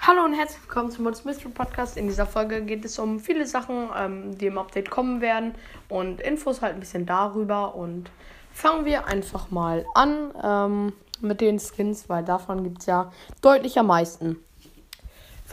Hallo 0.00 0.22
und 0.22 0.34
herzlich 0.34 0.60
willkommen 0.62 0.90
zum 0.90 1.04
Mods 1.04 1.24
Mystery 1.24 1.48
Podcast. 1.48 1.96
In 1.96 2.08
dieser 2.08 2.26
Folge 2.26 2.62
geht 2.62 2.84
es 2.84 2.98
um 2.98 3.18
viele 3.20 3.46
Sachen, 3.46 3.88
ähm, 3.96 4.36
die 4.36 4.46
im 4.46 4.58
Update 4.58 4.90
kommen 4.90 5.22
werden 5.22 5.54
und 5.88 6.20
Infos 6.20 6.60
halt 6.60 6.74
ein 6.74 6.80
bisschen 6.80 7.06
darüber. 7.06 7.74
Und 7.74 8.10
fangen 8.52 8.84
wir 8.84 9.06
einfach 9.06 9.50
mal 9.50 9.86
an 9.94 10.34
ähm, 10.42 10.92
mit 11.22 11.40
den 11.40 11.58
Skins, 11.58 12.08
weil 12.10 12.22
davon 12.22 12.64
gibt 12.64 12.80
es 12.80 12.86
ja 12.86 13.10
deutlich 13.40 13.78
am 13.78 13.86
meisten. 13.86 14.44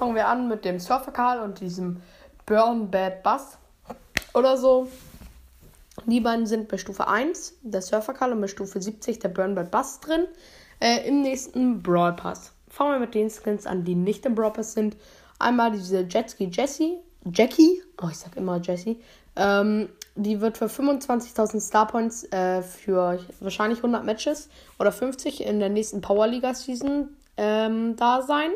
Fangen 0.01 0.15
wir 0.15 0.27
an 0.27 0.47
mit 0.47 0.65
dem 0.65 0.79
Surfer 0.79 1.11
Karl 1.11 1.41
und 1.41 1.59
diesem 1.59 2.01
Burn 2.47 2.89
Bad 2.89 3.21
Bass 3.21 3.59
oder 4.33 4.57
so. 4.57 4.87
Die 6.07 6.19
beiden 6.19 6.47
sind 6.47 6.69
bei 6.69 6.79
Stufe 6.79 7.07
1, 7.07 7.59
der 7.61 7.83
Surfer 7.83 8.13
Karl, 8.13 8.31
und 8.31 8.41
bei 8.41 8.47
Stufe 8.47 8.81
70 8.81 9.19
der 9.19 9.29
Burn 9.29 9.53
Bad 9.53 9.69
Bass 9.69 9.99
drin. 9.99 10.25
Äh, 10.79 11.07
Im 11.07 11.21
nächsten 11.21 11.83
Brawl 11.83 12.13
Pass. 12.13 12.51
Fangen 12.67 12.93
wir 12.93 12.99
mit 12.99 13.13
den 13.13 13.29
Skins 13.29 13.67
an, 13.67 13.83
die 13.83 13.93
nicht 13.93 14.25
im 14.25 14.33
Brawl 14.33 14.53
Pass 14.53 14.73
sind. 14.73 14.97
Einmal 15.37 15.69
diese 15.69 15.99
Jetski 15.99 16.45
Jessie. 16.45 16.97
Jackie. 17.31 17.83
Oh, 18.01 18.07
ich 18.09 18.17
sag 18.17 18.35
immer 18.37 18.59
Jessie. 18.59 18.99
Ähm, 19.35 19.87
die 20.15 20.41
wird 20.41 20.57
für 20.57 20.65
25.000 20.65 21.59
Star 21.59 21.85
Points 21.85 22.23
äh, 22.31 22.63
für 22.63 23.19
wahrscheinlich 23.39 23.77
100 23.77 24.03
Matches 24.03 24.49
oder 24.79 24.91
50 24.91 25.45
in 25.45 25.59
der 25.59 25.69
nächsten 25.69 26.01
Power 26.01 26.25
Liga 26.25 26.55
Season 26.55 27.09
ähm, 27.37 27.95
da 27.97 28.23
sein. 28.23 28.49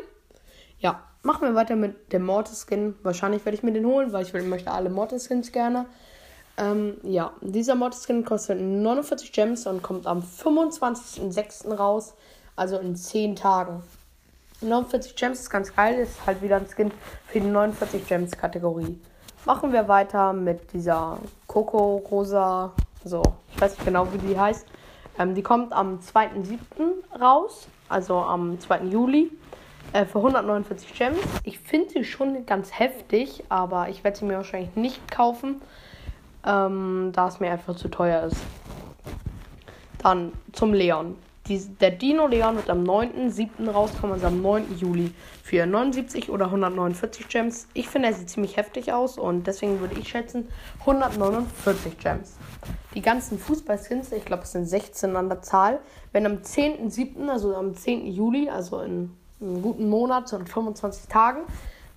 Ja, 0.80 1.05
machen 1.26 1.42
wir 1.42 1.54
weiter 1.54 1.76
mit 1.76 2.12
dem 2.12 2.24
Mortis 2.24 2.66
Skin. 2.66 2.94
Wahrscheinlich 3.02 3.44
werde 3.44 3.56
ich 3.56 3.62
mir 3.62 3.72
den 3.72 3.84
holen, 3.84 4.12
weil 4.12 4.24
ich 4.24 4.32
möchte 4.32 4.70
alle 4.70 4.88
Mortis 4.88 5.26
Skins 5.26 5.52
gerne. 5.52 5.86
Ähm, 6.58 6.96
ja, 7.02 7.32
dieser 7.42 7.74
Mod-Skin 7.74 8.24
kostet 8.24 8.58
49 8.58 9.30
Gems 9.32 9.66
und 9.66 9.82
kommt 9.82 10.06
am 10.06 10.20
25.06. 10.20 11.74
raus, 11.74 12.14
also 12.54 12.78
in 12.78 12.96
10 12.96 13.36
Tagen. 13.36 13.82
49 14.62 15.16
Gems 15.16 15.40
ist 15.40 15.50
ganz 15.50 15.74
geil, 15.76 15.98
ist 15.98 16.24
halt 16.24 16.40
wieder 16.40 16.56
ein 16.56 16.66
Skin 16.66 16.90
für 17.26 17.40
die 17.40 17.46
49 17.46 18.06
Gems 18.06 18.32
Kategorie. 18.32 18.98
Machen 19.44 19.72
wir 19.72 19.86
weiter 19.86 20.32
mit 20.32 20.72
dieser 20.72 21.18
Coco 21.46 22.02
Rosa, 22.10 22.72
so, 23.04 23.22
ich 23.54 23.60
weiß 23.60 23.72
nicht 23.72 23.84
genau, 23.84 24.10
wie 24.12 24.18
die 24.18 24.38
heißt. 24.38 24.66
Ähm, 25.18 25.34
die 25.34 25.42
kommt 25.42 25.74
am 25.74 26.00
2.07. 26.00 27.20
raus, 27.20 27.68
also 27.90 28.16
am 28.16 28.58
2. 28.58 28.84
Juli, 28.84 29.30
äh, 29.92 30.04
für 30.04 30.18
149 30.18 30.94
Gems. 30.94 31.18
Ich 31.44 31.58
finde 31.58 31.90
sie 31.90 32.04
schon 32.04 32.46
ganz 32.46 32.78
heftig, 32.78 33.44
aber 33.48 33.88
ich 33.88 34.04
werde 34.04 34.18
sie 34.18 34.24
mir 34.24 34.36
wahrscheinlich 34.36 34.76
nicht 34.76 35.10
kaufen 35.10 35.60
ähm, 36.46 37.10
da 37.12 37.28
es 37.28 37.40
mir 37.40 37.50
einfach 37.50 37.76
zu 37.76 37.88
teuer 37.88 38.24
ist. 38.24 38.40
Dann 39.98 40.32
zum 40.52 40.72
Leon. 40.72 41.16
Die, 41.48 41.58
der 41.80 41.92
Dino 41.92 42.26
Leon 42.26 42.56
wird 42.56 42.70
am 42.70 42.82
9.7. 42.82 43.70
rauskommen, 43.70 44.14
also 44.14 44.26
am 44.26 44.42
9. 44.42 44.78
Juli 44.78 45.12
für 45.44 45.64
79 45.64 46.30
oder 46.30 46.46
149 46.46 47.28
Gems. 47.28 47.68
Ich 47.72 47.88
finde, 47.88 48.08
er 48.08 48.14
sieht 48.14 48.30
ziemlich 48.30 48.56
heftig 48.56 48.92
aus 48.92 49.16
und 49.16 49.46
deswegen 49.46 49.80
würde 49.80 49.94
ich 49.98 50.08
schätzen 50.08 50.48
149 50.80 51.98
Gems. 51.98 52.36
Die 52.94 53.02
ganzen 53.02 53.38
Fußballskins, 53.38 54.10
ich 54.10 54.24
glaube 54.24 54.42
es 54.42 54.52
sind 54.52 54.66
16 54.66 55.14
an 55.14 55.28
der 55.28 55.42
Zahl, 55.42 55.78
werden 56.10 56.26
am 56.26 56.38
10.7., 56.38 57.28
also 57.28 57.54
am 57.54 57.76
10. 57.76 58.06
Juli, 58.06 58.48
also 58.48 58.80
in 58.80 59.12
einem 59.40 59.62
guten 59.62 59.88
Monat, 59.88 60.32
in 60.32 60.46
25 60.46 61.08
Tagen, 61.08 61.40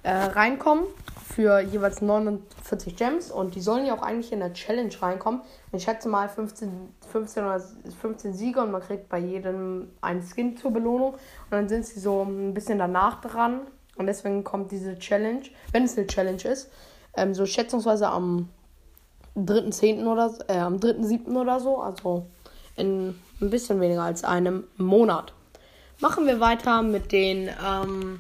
äh, 0.03 0.11
reinkommen 0.11 0.85
für 1.33 1.59
jeweils 1.59 2.01
49 2.01 2.95
Gems 2.95 3.31
und 3.31 3.55
die 3.55 3.61
sollen 3.61 3.85
ja 3.85 3.93
auch 3.93 4.01
eigentlich 4.01 4.31
in 4.31 4.39
der 4.39 4.53
Challenge 4.53 4.93
reinkommen. 5.01 5.41
Ich 5.71 5.83
schätze 5.83 6.09
mal 6.09 6.29
15, 6.29 6.93
15 7.11 7.43
oder 7.43 7.61
15 8.01 8.33
Siege 8.33 8.61
und 8.61 8.71
man 8.71 8.81
kriegt 8.81 9.09
bei 9.09 9.19
jedem 9.19 9.89
einen 10.01 10.23
Skin 10.23 10.57
zur 10.57 10.71
Belohnung 10.71 11.13
und 11.13 11.19
dann 11.51 11.69
sind 11.69 11.85
sie 11.85 11.99
so 11.99 12.23
ein 12.23 12.53
bisschen 12.53 12.79
danach 12.79 13.21
dran 13.21 13.61
und 13.97 14.07
deswegen 14.07 14.43
kommt 14.43 14.71
diese 14.71 14.97
Challenge, 14.97 15.43
wenn 15.71 15.83
es 15.83 15.97
eine 15.97 16.07
Challenge 16.07 16.43
ist, 16.43 16.71
ähm, 17.15 17.33
so 17.33 17.45
schätzungsweise 17.45 18.07
am 18.07 18.49
3.10. 19.35 20.05
oder 20.07 20.33
äh, 20.47 20.57
am 20.57 20.77
3.7. 20.77 21.39
oder 21.39 21.59
so, 21.59 21.77
also 21.77 22.25
in 22.75 23.19
ein 23.41 23.49
bisschen 23.49 23.79
weniger 23.81 24.03
als 24.03 24.23
einem 24.23 24.65
Monat. 24.77 25.33
Machen 26.01 26.25
wir 26.25 26.39
weiter 26.39 26.81
mit 26.81 27.11
den 27.11 27.49
ähm, 27.63 28.19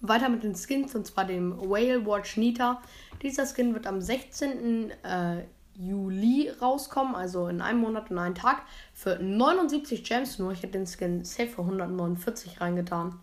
weiter 0.00 0.28
mit 0.28 0.42
den 0.42 0.56
Skins 0.56 0.94
und 0.94 1.06
zwar 1.06 1.24
dem 1.24 1.56
Whale 1.58 2.04
Watch 2.04 2.36
Nita. 2.36 2.82
Dieser 3.22 3.46
Skin 3.46 3.74
wird 3.74 3.86
am 3.86 4.00
16. 4.00 4.90
Äh, 4.90 5.44
Juli 5.74 6.50
rauskommen, 6.60 7.14
also 7.14 7.48
in 7.48 7.60
einem 7.60 7.80
Monat 7.80 8.10
und 8.10 8.18
einem 8.18 8.34
Tag, 8.34 8.62
für 8.92 9.18
79 9.18 10.04
Gems 10.04 10.38
nur. 10.38 10.52
Ich 10.52 10.62
hätte 10.62 10.72
den 10.72 10.86
Skin 10.86 11.24
safe 11.24 11.48
für 11.48 11.62
149 11.62 12.60
reingetan. 12.60 13.18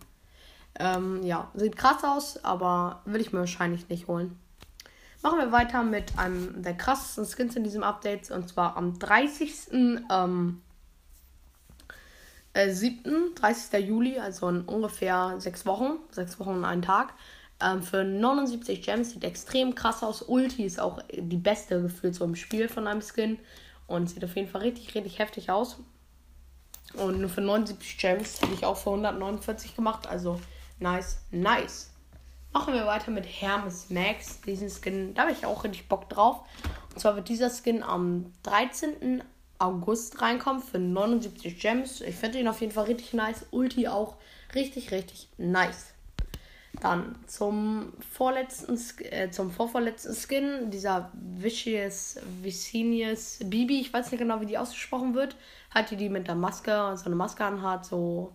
Ähm, 0.78 1.22
ja, 1.24 1.50
sieht 1.54 1.76
krass 1.76 2.02
aus, 2.04 2.42
aber 2.44 3.02
will 3.04 3.20
ich 3.20 3.32
mir 3.32 3.40
wahrscheinlich 3.40 3.88
nicht 3.88 4.08
holen. 4.08 4.38
Machen 5.22 5.38
wir 5.38 5.52
weiter 5.52 5.82
mit 5.82 6.18
einem 6.18 6.62
der 6.62 6.74
krassesten 6.74 7.26
Skins 7.26 7.56
in 7.56 7.64
diesem 7.64 7.82
Update 7.82 8.30
und 8.30 8.48
zwar 8.48 8.76
am 8.76 8.98
30. 8.98 9.72
Ähm, 10.10 10.62
äh, 12.58 12.70
7., 12.72 13.34
30. 13.36 13.86
Juli, 13.86 14.18
also 14.18 14.48
in 14.48 14.62
ungefähr 14.62 15.36
sechs 15.38 15.64
Wochen, 15.64 15.98
sechs 16.10 16.40
Wochen 16.40 16.50
und 16.50 16.64
einen 16.64 16.82
Tag. 16.82 17.14
Ähm, 17.60 17.82
für 17.82 18.02
79 18.02 18.82
Gems 18.82 19.12
sieht 19.12 19.24
extrem 19.24 19.74
krass 19.74 20.02
aus. 20.02 20.22
Ulti 20.22 20.64
ist 20.64 20.80
auch 20.80 21.00
die 21.12 21.36
beste 21.36 21.80
gefühlt 21.80 22.16
so 22.16 22.24
im 22.24 22.34
Spiel 22.34 22.68
von 22.68 22.88
einem 22.88 23.00
Skin 23.00 23.38
und 23.86 24.10
sieht 24.10 24.24
auf 24.24 24.34
jeden 24.34 24.48
Fall 24.48 24.62
richtig, 24.62 24.94
richtig 24.94 25.20
heftig 25.20 25.50
aus. 25.50 25.78
Und 26.94 27.20
nur 27.20 27.30
für 27.30 27.42
79 27.42 27.98
Gems 27.98 28.40
hätte 28.40 28.54
ich 28.54 28.64
auch 28.64 28.76
für 28.76 28.90
149 28.90 29.76
gemacht, 29.76 30.08
also 30.08 30.40
nice, 30.80 31.18
nice. 31.30 31.90
Machen 32.52 32.74
wir 32.74 32.86
weiter 32.86 33.10
mit 33.10 33.26
Hermes 33.26 33.90
Max. 33.90 34.40
Diesen 34.40 34.70
Skin, 34.70 35.14
da 35.14 35.22
habe 35.22 35.32
ich 35.32 35.46
auch 35.46 35.64
richtig 35.64 35.88
Bock 35.88 36.08
drauf. 36.08 36.40
Und 36.92 36.98
zwar 36.98 37.14
wird 37.14 37.28
dieser 37.28 37.50
Skin 37.50 37.82
am 37.82 38.32
13. 38.42 39.22
August 39.58 40.20
reinkommt 40.22 40.64
für 40.64 40.78
79 40.78 41.58
Gems. 41.58 42.00
Ich 42.00 42.14
finde 42.14 42.38
ihn 42.38 42.48
auf 42.48 42.60
jeden 42.60 42.72
Fall 42.72 42.84
richtig 42.84 43.12
nice. 43.12 43.46
Ulti 43.50 43.88
auch 43.88 44.16
richtig, 44.54 44.90
richtig 44.90 45.28
nice. 45.36 45.92
Dann 46.80 47.16
zum 47.26 47.92
vorletzten, 48.12 48.78
äh, 49.10 49.30
zum 49.30 49.50
vorvorletzten 49.50 50.14
Skin, 50.14 50.70
dieser 50.70 51.10
Vicious, 51.12 52.20
Vicinius 52.42 53.40
Bibi, 53.44 53.80
ich 53.80 53.92
weiß 53.92 54.12
nicht 54.12 54.20
genau, 54.20 54.40
wie 54.40 54.46
die 54.46 54.58
ausgesprochen 54.58 55.14
wird. 55.14 55.34
Hat 55.70 55.90
die 55.90 55.96
die 55.96 56.08
mit 56.08 56.28
der 56.28 56.36
Maske, 56.36 56.94
so 56.96 57.06
eine 57.06 57.16
Maske 57.16 57.44
anhat, 57.44 57.84
so 57.84 58.32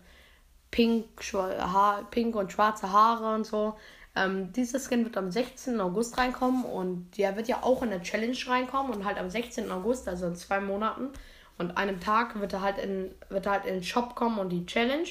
pink, 0.72 1.06
Haar, 1.34 2.04
pink 2.10 2.36
und 2.36 2.52
schwarze 2.52 2.92
Haare 2.92 3.36
und 3.36 3.46
so. 3.46 3.76
Ähm, 4.16 4.54
dieser 4.54 4.80
Skin 4.80 5.04
wird 5.04 5.18
am 5.18 5.32
16. 5.32 5.80
August 5.82 6.18
reinkommen 6.18 6.66
und 6.66 7.18
der 7.18 7.36
wird 7.36 7.48
ja 7.48 7.64
auch 7.64 7.82
in 7.82 7.90
der 7.90 8.04
Challenge 8.04 8.38
reinkommen 8.46 8.94
und 8.94 9.06
halt 9.06 9.18
am 9.18 9.30
16. 9.30 9.72
August, 9.72 10.08
also 10.08 10.28
in 10.28 10.36
zwei 10.36 10.60
Monaten 10.60 11.10
und 11.58 11.78
einem 11.78 12.00
Tag, 12.00 12.40
wird 12.40 12.54
er 12.54 12.62
halt 12.62 12.78
in, 12.78 13.12
wird 13.30 13.48
er 13.48 13.54
halt 13.54 13.66
in 13.66 13.76
den 13.76 13.84
Shop 13.84 14.16
kommen 14.16 14.38
und 14.38 14.50
die 14.50 14.66
Challenge, 14.66 15.08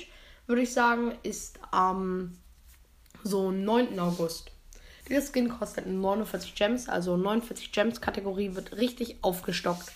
würde 0.47 0.63
ich 0.63 0.73
sagen, 0.73 1.17
ist 1.23 1.59
am 1.73 2.37
so 3.25 3.51
9. 3.51 3.99
August. 3.99 4.51
Dieser 5.09 5.23
Skin 5.23 5.49
kostet 5.49 5.87
49 5.87 6.55
Gems, 6.55 6.89
also 6.89 7.17
49 7.17 7.73
Gems 7.73 8.01
Kategorie 8.01 8.55
wird 8.55 8.77
richtig 8.77 9.19
aufgestockt. 9.23 9.93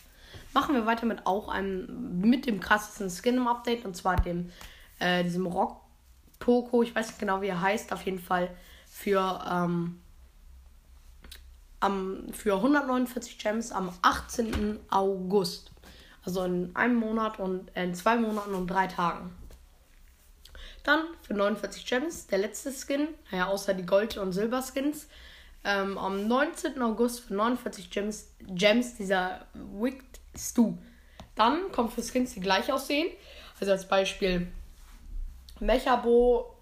Machen 0.52 0.74
wir 0.74 0.86
weiter 0.86 1.06
mit 1.06 1.26
auch 1.26 1.48
einem, 1.48 2.20
mit 2.20 2.46
dem 2.46 2.58
krassesten 2.58 3.10
Skin 3.10 3.36
im 3.36 3.46
Update 3.46 3.84
und 3.84 3.96
zwar 3.96 4.16
dem, 4.16 4.50
äh, 4.98 5.22
diesem 5.22 5.46
Rock 5.46 5.80
Poco, 6.38 6.82
ich 6.82 6.94
weiß 6.94 7.08
nicht 7.08 7.18
genau 7.18 7.40
wie 7.40 7.48
er 7.48 7.60
heißt, 7.60 7.92
auf 7.92 8.02
jeden 8.02 8.18
Fall 8.18 8.50
für, 8.96 9.44
ähm, 9.48 10.00
am, 11.80 12.32
für 12.32 12.54
149 12.54 13.38
Gems 13.38 13.70
am 13.70 13.92
18. 14.00 14.80
August. 14.88 15.70
Also 16.24 16.44
in 16.44 16.74
einem 16.74 16.96
Monat 16.96 17.38
und 17.38 17.70
in 17.76 17.94
zwei 17.94 18.16
Monaten 18.16 18.54
und 18.54 18.66
drei 18.68 18.86
Tagen. 18.86 19.36
Dann 20.82 21.00
für 21.20 21.34
49 21.34 21.84
Gems 21.84 22.26
der 22.26 22.38
letzte 22.38 22.72
Skin, 22.72 23.08
naja, 23.30 23.48
außer 23.48 23.74
die 23.74 23.84
Gold- 23.84 24.16
und 24.16 24.32
Silber-Skins. 24.32 25.08
Ähm, 25.62 25.98
am 25.98 26.26
19. 26.26 26.80
August 26.80 27.20
für 27.20 27.34
49 27.34 27.90
Gems, 27.90 28.30
Gems 28.48 28.96
dieser 28.96 29.46
Wicked 29.52 30.20
Stew. 30.36 30.74
Dann 31.34 31.70
kommt 31.70 31.92
für 31.92 32.02
Skins, 32.02 32.32
die 32.32 32.40
gleich 32.40 32.72
aussehen. 32.72 33.12
Also 33.60 33.72
als 33.72 33.86
Beispiel 33.86 34.50
Mechabo, 35.60 36.56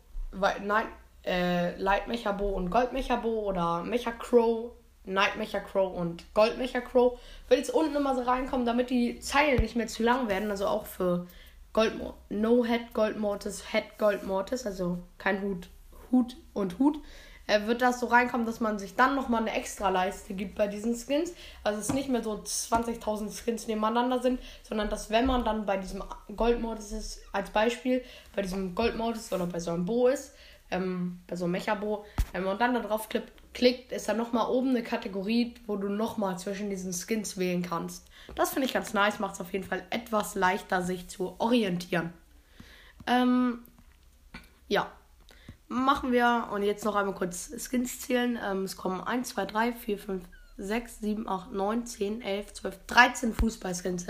nein, 0.63 0.87
äh, 1.25 1.77
Light 1.77 2.09
Mecha 2.09 2.33
Bo 2.33 2.51
und 2.51 2.71
Gold 2.71 2.93
Mecha 2.93 3.17
Bo 3.17 3.49
oder 3.49 3.83
Mecha 3.83 4.13
Crow, 4.13 4.73
Night 5.05 5.37
Mecha 5.37 5.61
Crow 5.61 5.95
und 5.95 6.33
Gold 6.35 6.59
Mecha 6.59 6.81
Crow. 6.81 7.19
Will 7.49 7.59
jetzt 7.59 7.71
unten 7.71 7.97
immer 7.97 8.15
so 8.15 8.23
reinkommen, 8.23 8.67
damit 8.67 8.91
die 8.91 9.21
Zeilen 9.21 9.61
nicht 9.61 9.77
mehr 9.77 9.87
zu 9.87 10.03
lang 10.03 10.29
werden. 10.29 10.51
Also 10.51 10.67
auch 10.67 10.87
für 10.87 11.27
Gold 11.73 11.95
No 12.29 12.65
Head 12.65 12.95
Gold 12.95 13.19
Mortis, 13.19 13.73
Head 13.73 13.99
Gold 13.99 14.25
Mortis, 14.25 14.67
also 14.67 14.99
kein 15.19 15.43
Hut, 15.43 15.69
Hut 16.11 16.37
und 16.53 16.79
Hut, 16.79 17.01
äh, 17.47 17.67
wird 17.67 17.83
das 17.83 18.01
so 18.01 18.07
reinkommen, 18.07 18.47
dass 18.47 18.61
man 18.61 18.79
sich 18.79 18.95
dann 18.95 19.15
nochmal 19.15 19.43
eine 19.43 19.53
extra 19.53 19.89
Leiste 19.89 20.35
gibt 20.35 20.55
bei 20.55 20.67
diesen 20.67 20.95
Skins. 20.95 21.33
Also 21.63 21.81
es 21.81 21.93
nicht 21.93 22.09
mehr 22.09 22.23
so 22.23 22.35
20.000 22.35 23.31
Skins 23.31 23.67
nebeneinander 23.67 24.23
sind, 24.23 24.41
sondern 24.63 24.89
dass 24.89 25.11
wenn 25.11 25.27
man 25.27 25.45
dann 25.45 25.67
bei 25.67 25.77
diesem 25.77 26.03
Goldmodus 26.35 26.93
ist, 26.93 27.21
als 27.33 27.51
Beispiel, 27.51 28.03
bei 28.35 28.43
diesem 28.43 28.75
Goldmodus 28.75 29.33
oder 29.33 29.47
bei 29.47 29.61
so 29.61 29.73
einem 29.73 29.85
Bo 29.85 30.09
ist, 30.09 30.34
ähm, 30.71 31.21
bei 31.27 31.37
so 31.37 31.45
einem 31.45 31.53
Mecha-Bo, 31.53 32.05
wenn 32.33 32.45
man 32.45 32.59
dann 32.59 32.75
da 32.75 32.81
drauf 32.81 33.09
klickt, 33.53 33.93
ist 33.93 34.09
da 34.09 34.15
nochmal 34.15 34.51
oben 34.51 34.71
eine 34.71 34.83
Kategorie, 34.83 35.55
wo 35.67 35.77
du 35.77 35.89
nochmal 35.89 36.39
zwischen 36.39 36.71
diesen 36.71 36.93
Skins 36.93 37.39
wählen 37.39 37.63
kannst. 37.63 38.07
Das 38.35 38.51
finde 38.51 38.67
ich 38.67 38.75
ganz 38.75 38.95
nice, 38.95 39.19
macht 39.19 39.35
es 39.35 39.41
auf 39.41 39.53
jeden 39.53 39.65
Fall 39.65 39.85
etwas 39.91 40.35
leichter, 40.35 40.83
sich 40.83 41.09
zu 41.09 41.35
orientieren. 41.39 42.13
Ähm, 43.07 43.61
ja, 44.69 44.91
machen 45.69 46.13
wir. 46.13 46.49
Und 46.53 46.63
jetzt 46.63 46.85
noch 46.85 46.97
einmal 46.97 47.15
kurz 47.15 47.51
Skins 47.69 48.01
zählen. 48.01 48.39
Ähm, 48.43 48.65
es 48.65 48.77
kommen 48.77 49.01
1, 49.01 49.29
2, 49.31 49.47
3, 49.47 49.73
4, 49.73 49.99
5, 49.99 50.25
6, 50.57 51.01
7, 51.01 51.29
8, 51.29 51.53
9, 51.53 51.87
10, 51.87 52.23
11, 52.23 52.53
12, 52.55 52.79
13 52.87 53.35
Fußballskins 53.35 54.07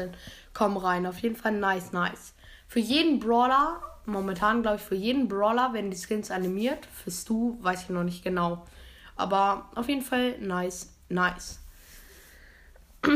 kommen 0.52 0.76
rein. 0.76 1.06
Auf 1.06 1.18
jeden 1.18 1.36
Fall 1.36 1.52
nice, 1.52 1.92
nice. 1.92 2.34
Für 2.68 2.80
jeden 2.80 3.18
Brawler, 3.18 3.80
momentan 4.06 4.62
glaube 4.62 4.76
ich, 4.76 4.82
für 4.82 4.94
jeden 4.94 5.28
Brawler 5.28 5.72
werden 5.72 5.90
die 5.90 5.96
Skins 5.96 6.30
animiert. 6.30 6.86
Für 6.86 7.10
Stu 7.10 7.56
weiß 7.62 7.82
ich 7.84 7.88
noch 7.90 8.04
nicht 8.04 8.22
genau. 8.24 8.66
Aber 9.16 9.70
auf 9.74 9.88
jeden 9.88 10.02
Fall 10.02 10.38
nice, 10.38 10.92
nice. 11.08 11.60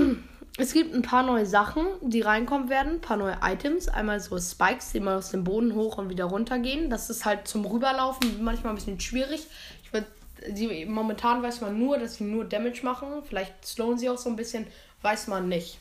Es 0.60 0.72
gibt 0.72 0.92
ein 0.92 1.02
paar 1.02 1.22
neue 1.22 1.46
Sachen, 1.46 1.86
die 2.00 2.20
reinkommen 2.20 2.68
werden, 2.68 2.94
ein 2.94 3.00
paar 3.00 3.16
neue 3.16 3.38
Items. 3.44 3.86
Einmal 3.86 4.18
so 4.18 4.36
Spikes, 4.40 4.90
die 4.90 4.98
mal 4.98 5.16
aus 5.16 5.30
dem 5.30 5.44
Boden 5.44 5.76
hoch 5.76 5.98
und 5.98 6.08
wieder 6.10 6.24
runter 6.24 6.58
gehen. 6.58 6.90
Das 6.90 7.10
ist 7.10 7.24
halt 7.24 7.46
zum 7.46 7.64
Rüberlaufen 7.64 8.42
manchmal 8.42 8.72
ein 8.72 8.74
bisschen 8.74 8.98
schwierig. 8.98 9.46
Ich 9.84 9.92
würd, 9.92 10.04
die, 10.48 10.84
momentan 10.84 11.44
weiß 11.44 11.60
man 11.60 11.78
nur, 11.78 11.98
dass 11.98 12.16
sie 12.16 12.24
nur 12.24 12.44
Damage 12.44 12.80
machen. 12.82 13.06
Vielleicht 13.22 13.64
slowen 13.64 13.98
sie 13.98 14.10
auch 14.10 14.18
so 14.18 14.30
ein 14.30 14.34
bisschen, 14.34 14.66
weiß 15.02 15.28
man 15.28 15.48
nicht. 15.48 15.78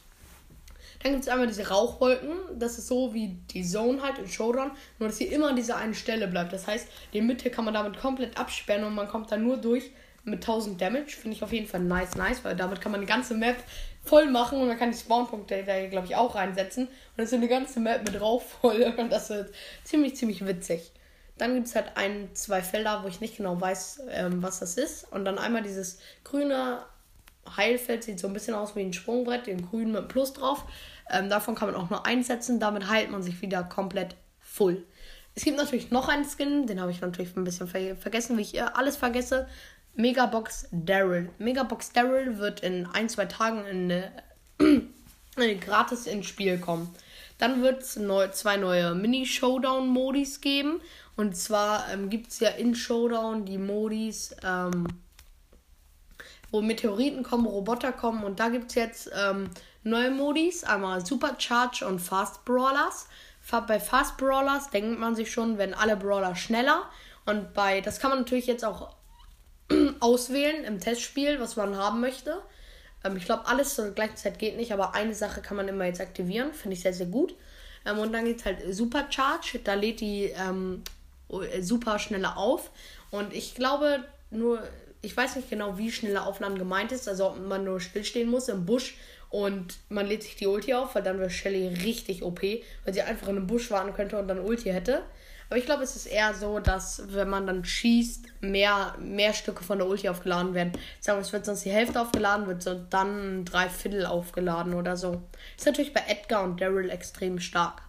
Dann 1.03 1.13
gibt 1.13 1.23
es 1.23 1.29
einmal 1.29 1.47
diese 1.47 1.67
Rauchwolken. 1.67 2.29
Das 2.57 2.77
ist 2.77 2.87
so 2.87 3.13
wie 3.13 3.37
die 3.51 3.63
Zone 3.63 4.01
halt 4.01 4.17
in 4.17 4.27
Showdown, 4.27 4.71
nur 4.99 5.09
dass 5.09 5.17
sie 5.17 5.25
immer 5.25 5.49
an 5.49 5.55
dieser 5.55 5.77
einen 5.77 5.93
Stelle 5.93 6.27
bleibt. 6.27 6.53
Das 6.53 6.67
heißt, 6.67 6.87
die 7.13 7.21
Mitte 7.21 7.49
kann 7.49 7.65
man 7.65 7.73
damit 7.73 7.99
komplett 7.99 8.37
absperren 8.37 8.83
und 8.83 8.95
man 8.95 9.07
kommt 9.07 9.31
da 9.31 9.37
nur 9.37 9.57
durch 9.57 9.91
mit 10.23 10.41
1000 10.41 10.79
Damage. 10.81 11.15
Finde 11.17 11.37
ich 11.37 11.43
auf 11.43 11.53
jeden 11.53 11.67
Fall 11.67 11.79
nice, 11.81 12.15
nice, 12.15 12.43
weil 12.43 12.55
damit 12.55 12.81
kann 12.81 12.91
man 12.91 13.01
die 13.01 13.07
ganze 13.07 13.33
Map 13.33 13.57
voll 14.03 14.29
machen 14.29 14.59
und 14.61 14.67
man 14.67 14.77
kann 14.77 14.91
die 14.91 14.97
Spawnpunkte 14.97 15.63
da, 15.65 15.85
glaube 15.87 16.07
ich, 16.07 16.15
auch 16.15 16.35
reinsetzen. 16.35 16.87
Und 16.87 16.93
dann 17.17 17.25
ist 17.25 17.33
eine 17.33 17.47
ganze 17.47 17.79
Map 17.79 18.05
mit 18.05 18.19
Rauch 18.19 18.41
voll 18.41 18.93
und 18.97 19.11
das 19.11 19.29
wird 19.29 19.53
ziemlich, 19.83 20.15
ziemlich 20.15 20.45
witzig. 20.45 20.91
Dann 21.37 21.53
gibt 21.53 21.67
es 21.67 21.75
halt 21.75 21.91
ein, 21.95 22.29
zwei 22.33 22.61
Felder, 22.61 23.03
wo 23.03 23.07
ich 23.07 23.21
nicht 23.21 23.37
genau 23.37 23.59
weiß, 23.61 24.01
ähm, 24.09 24.41
was 24.41 24.59
das 24.59 24.75
ist. 24.75 25.11
Und 25.11 25.23
dann 25.23 25.37
einmal 25.37 25.61
dieses 25.61 25.99
grüne 26.23 26.79
Heilfeld, 27.55 28.03
sieht 28.03 28.19
so 28.19 28.27
ein 28.27 28.33
bisschen 28.33 28.55
aus 28.55 28.75
wie 28.75 28.81
ein 28.81 28.93
Sprungbrett, 28.93 29.47
den 29.47 29.69
grünen 29.69 29.93
mit 29.93 30.09
Plus 30.09 30.33
drauf. 30.33 30.65
Ähm, 31.09 31.29
davon 31.29 31.55
kann 31.55 31.71
man 31.71 31.79
auch 31.79 31.89
nur 31.89 32.05
einsetzen, 32.05 32.59
damit 32.59 32.89
heilt 32.89 33.11
man 33.11 33.23
sich 33.23 33.41
wieder 33.41 33.63
komplett 33.63 34.15
full. 34.39 34.85
Es 35.35 35.43
gibt 35.43 35.57
natürlich 35.57 35.91
noch 35.91 36.09
einen 36.09 36.25
Skin, 36.25 36.65
den 36.65 36.81
habe 36.81 36.91
ich 36.91 36.99
natürlich 36.99 37.35
ein 37.37 37.43
bisschen 37.43 37.67
ver 37.67 37.95
vergessen, 37.95 38.37
wie 38.37 38.41
ich 38.41 38.61
alles 38.61 38.97
vergesse. 38.97 39.47
Megabox 39.93 40.67
Daryl. 40.71 41.29
Megabox 41.37 41.91
Daryl 41.91 42.37
wird 42.39 42.61
in 42.61 42.87
ein, 42.87 43.07
zwei 43.07 43.25
Tagen 43.25 43.65
in, 43.65 43.91
äh, 43.91 45.55
gratis 45.61 46.07
ins 46.07 46.25
Spiel 46.25 46.57
kommen. 46.57 46.93
Dann 47.37 47.61
wird 47.61 47.83
es 47.83 47.97
neu, 47.97 48.29
zwei 48.29 48.57
neue 48.57 48.95
Mini-Showdown-Modis 48.95 50.41
geben. 50.41 50.81
Und 51.15 51.35
zwar 51.35 51.91
ähm, 51.91 52.09
gibt 52.09 52.31
es 52.31 52.39
ja 52.39 52.49
in 52.49 52.75
Showdown 52.75 53.45
die 53.45 53.57
Modis, 53.57 54.35
ähm, 54.43 54.87
wo 56.51 56.61
Meteoriten 56.61 57.23
kommen, 57.23 57.45
Roboter 57.45 57.91
kommen. 57.91 58.23
Und 58.23 58.39
da 58.39 58.49
gibt 58.49 58.69
es 58.69 58.75
jetzt 58.75 59.11
ähm, 59.17 59.49
neue 59.83 60.11
Modis. 60.11 60.63
Einmal 60.63 61.05
Supercharge 61.05 61.85
und 61.85 61.99
Fast 61.99 62.45
Brawlers. 62.45 63.07
Bei 63.67 63.79
Fast 63.79 64.17
Brawlers 64.17 64.69
denkt 64.69 64.99
man 64.99 65.15
sich 65.15 65.31
schon, 65.31 65.57
wenn 65.57 65.73
alle 65.73 65.95
Brawler 65.95 66.35
schneller. 66.35 66.83
Und 67.25 67.53
bei, 67.53 67.81
das 67.81 67.99
kann 67.99 68.11
man 68.11 68.19
natürlich 68.19 68.47
jetzt 68.47 68.65
auch 68.65 68.95
auswählen 69.99 70.63
im 70.63 70.79
Testspiel, 70.79 71.39
was 71.39 71.55
man 71.55 71.77
haben 71.77 71.99
möchte. 72.01 72.41
Ähm, 73.03 73.17
ich 73.17 73.25
glaube, 73.25 73.47
alles 73.47 73.75
zur 73.75 73.91
gleichen 73.91 74.17
Zeit 74.17 74.39
geht 74.39 74.57
nicht, 74.57 74.71
aber 74.71 74.95
eine 74.95 75.13
Sache 75.13 75.41
kann 75.41 75.57
man 75.57 75.67
immer 75.67 75.85
jetzt 75.85 76.01
aktivieren. 76.01 76.53
Finde 76.53 76.75
ich 76.75 76.81
sehr, 76.81 76.93
sehr 76.93 77.07
gut. 77.07 77.35
Ähm, 77.85 77.99
und 77.99 78.13
dann 78.13 78.25
geht 78.25 78.39
es 78.39 78.45
halt 78.45 78.59
Supercharge. 78.73 79.59
Da 79.63 79.73
lädt 79.73 80.01
die 80.01 80.33
ähm, 80.35 80.83
super 81.61 81.99
schneller 81.99 82.37
auf. 82.37 82.71
Und 83.11 83.33
ich 83.33 83.55
glaube 83.55 84.03
nur, 84.29 84.61
ich 85.01 85.15
weiß 85.15 85.35
nicht 85.35 85.49
genau, 85.49 85.77
wie 85.77 85.91
schnelle 85.91 86.23
Aufladen 86.23 86.57
gemeint 86.57 86.91
ist. 86.91 87.07
Also 87.07 87.31
ob 87.31 87.39
man 87.39 87.63
nur 87.63 87.79
stillstehen 87.79 88.29
muss 88.29 88.49
im 88.49 88.65
Busch 88.65 88.95
und 89.29 89.77
man 89.89 90.07
lädt 90.07 90.23
sich 90.23 90.35
die 90.35 90.47
Ulti 90.47 90.73
auf, 90.73 90.95
weil 90.95 91.03
dann 91.03 91.19
wäre 91.19 91.29
Shelly 91.29 91.67
richtig 91.67 92.23
OP, 92.23 92.41
weil 92.41 92.93
sie 92.93 93.01
einfach 93.01 93.27
in 93.27 93.37
einem 93.37 93.47
Busch 93.47 93.71
warten 93.71 93.93
könnte 93.93 94.17
und 94.17 94.27
dann 94.27 94.39
Ulti 94.39 94.69
hätte. 94.69 95.03
Aber 95.49 95.57
ich 95.57 95.65
glaube, 95.65 95.83
es 95.83 95.95
ist 95.95 96.07
eher 96.07 96.33
so, 96.33 96.59
dass 96.59 97.03
wenn 97.13 97.29
man 97.29 97.47
dann 97.47 97.63
schießt, 97.63 98.25
mehr, 98.41 98.95
mehr 98.99 99.33
Stücke 99.33 99.63
von 99.63 99.77
der 99.77 99.87
Ulti 99.87 100.09
aufgeladen 100.09 100.53
werden. 100.53 100.73
Sagen 100.99 101.19
wir, 101.19 101.21
es 101.21 101.31
wird 101.31 101.45
sonst 101.45 101.63
die 101.63 101.71
Hälfte 101.71 102.01
aufgeladen, 102.01 102.47
wird 102.47 102.69
dann 102.89 103.45
drei 103.45 103.69
Viertel 103.69 104.05
aufgeladen 104.05 104.73
oder 104.73 104.97
so. 104.97 105.23
Ist 105.55 105.65
natürlich 105.65 105.93
bei 105.93 106.03
Edgar 106.07 106.43
und 106.43 106.59
Daryl 106.59 106.89
extrem 106.89 107.39
stark. 107.39 107.81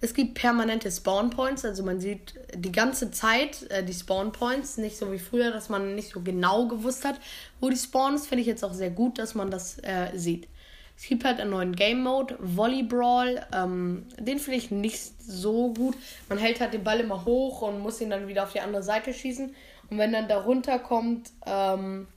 Es 0.00 0.14
gibt 0.14 0.34
permanente 0.34 0.90
Spawn 0.90 1.30
Points, 1.30 1.64
also 1.64 1.82
man 1.82 2.00
sieht 2.00 2.34
die 2.54 2.72
ganze 2.72 3.10
Zeit 3.10 3.70
äh, 3.70 3.82
die 3.82 3.94
Spawn 3.94 4.32
Points, 4.32 4.76
nicht 4.76 4.98
so 4.98 5.12
wie 5.12 5.18
früher, 5.18 5.50
dass 5.50 5.68
man 5.68 5.94
nicht 5.94 6.10
so 6.10 6.20
genau 6.20 6.66
gewusst 6.66 7.04
hat, 7.04 7.18
wo 7.60 7.70
die 7.70 7.76
spawnen. 7.76 8.18
Finde 8.18 8.42
ich 8.42 8.46
jetzt 8.46 8.64
auch 8.64 8.74
sehr 8.74 8.90
gut, 8.90 9.18
dass 9.18 9.34
man 9.34 9.50
das 9.50 9.78
äh, 9.82 10.10
sieht. 10.14 10.48
Es 10.96 11.04
gibt 11.04 11.24
halt 11.24 11.40
einen 11.40 11.50
neuen 11.50 11.76
Game 11.76 12.02
Mode, 12.02 12.36
Volleyball. 12.38 13.46
Ähm, 13.52 14.06
den 14.18 14.38
finde 14.38 14.58
ich 14.58 14.70
nicht 14.70 15.22
so 15.22 15.74
gut. 15.74 15.94
Man 16.28 16.38
hält 16.38 16.60
halt 16.60 16.72
den 16.72 16.84
Ball 16.84 17.00
immer 17.00 17.24
hoch 17.26 17.62
und 17.62 17.80
muss 17.80 18.00
ihn 18.00 18.10
dann 18.10 18.28
wieder 18.28 18.44
auf 18.44 18.52
die 18.52 18.60
andere 18.60 18.82
Seite 18.82 19.12
schießen. 19.12 19.54
Und 19.90 19.98
wenn 19.98 20.12
dann 20.12 20.28
da 20.28 20.40
runterkommt, 20.40 21.30
ähm, 21.44 22.08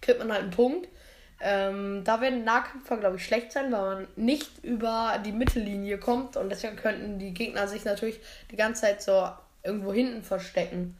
kriegt 0.00 0.18
man 0.18 0.32
halt 0.32 0.42
einen 0.42 0.50
Punkt. 0.52 0.88
Ähm, 1.40 2.02
da 2.04 2.20
werden 2.20 2.44
Nahkämpfer, 2.44 2.98
glaube 2.98 3.16
ich, 3.16 3.24
schlecht 3.24 3.52
sein, 3.52 3.72
weil 3.72 3.80
man 3.80 4.08
nicht 4.16 4.62
über 4.62 5.20
die 5.24 5.32
Mittellinie 5.32 5.98
kommt. 5.98 6.36
Und 6.36 6.50
deswegen 6.50 6.76
könnten 6.76 7.18
die 7.18 7.32
Gegner 7.32 7.66
sich 7.66 7.84
natürlich 7.84 8.20
die 8.50 8.56
ganze 8.56 8.82
Zeit 8.82 9.02
so 9.02 9.28
irgendwo 9.62 9.92
hinten 9.92 10.22
verstecken. 10.22 10.96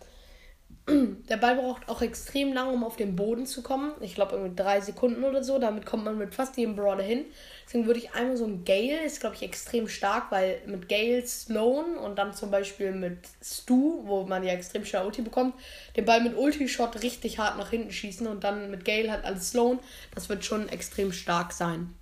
Der 1.29 1.37
Ball 1.37 1.57
braucht 1.57 1.89
auch 1.89 2.03
extrem 2.03 2.53
lange, 2.53 2.73
um 2.73 2.85
auf 2.85 2.97
den 2.97 3.17
Boden 3.17 3.47
zu 3.47 3.63
kommen. 3.63 3.93
Ich 4.01 4.15
glaube, 4.15 4.33
irgendwie 4.33 4.57
drei 4.57 4.81
Sekunden 4.81 5.25
oder 5.25 5.45
so. 5.45 5.59
Damit 5.59 5.87
kommt 5.87 6.05
man 6.05 6.19
mit 6.19 6.35
fast 6.35 6.57
jedem 6.57 6.77
Brawler 6.77 7.03
hin. 7.03 7.25
Deswegen 7.67 7.87
würde 7.87 8.01
ich 8.01 8.13
einmal 8.15 8.37
so 8.37 8.45
ein 8.45 8.65
Gale, 8.65 9.05
ist 9.05 9.21
glaube 9.21 9.37
ich 9.37 9.43
extrem 9.43 9.89
stark, 9.89 10.31
weil 10.31 10.61
mit 10.67 10.89
Gale, 10.89 11.25
Sloan 11.25 11.97
und 11.97 12.19
dann 12.19 12.35
zum 12.35 12.51
Beispiel 12.51 12.93
mit 12.93 13.19
Stu, 13.43 14.03
wo 14.07 14.25
man 14.25 14.43
ja 14.43 14.53
extrem 14.53 14.85
schnell 14.85 15.07
Ulti 15.07 15.23
bekommt, 15.23 15.55
den 15.97 16.05
Ball 16.05 16.21
mit 16.21 16.37
Ulti-Shot 16.37 17.03
richtig 17.03 17.39
hart 17.39 17.59
nach 17.59 17.71
hinten 17.71 17.93
schießen 17.93 18.27
und 18.27 18.43
dann 18.43 18.71
mit 18.71 18.85
Gale 18.85 19.11
halt 19.11 19.25
alles 19.25 19.51
Sloan. 19.51 19.79
Das 20.15 20.29
wird 20.29 20.45
schon 20.45 20.69
extrem 20.69 21.13
stark 21.13 21.53
sein. 21.53 21.95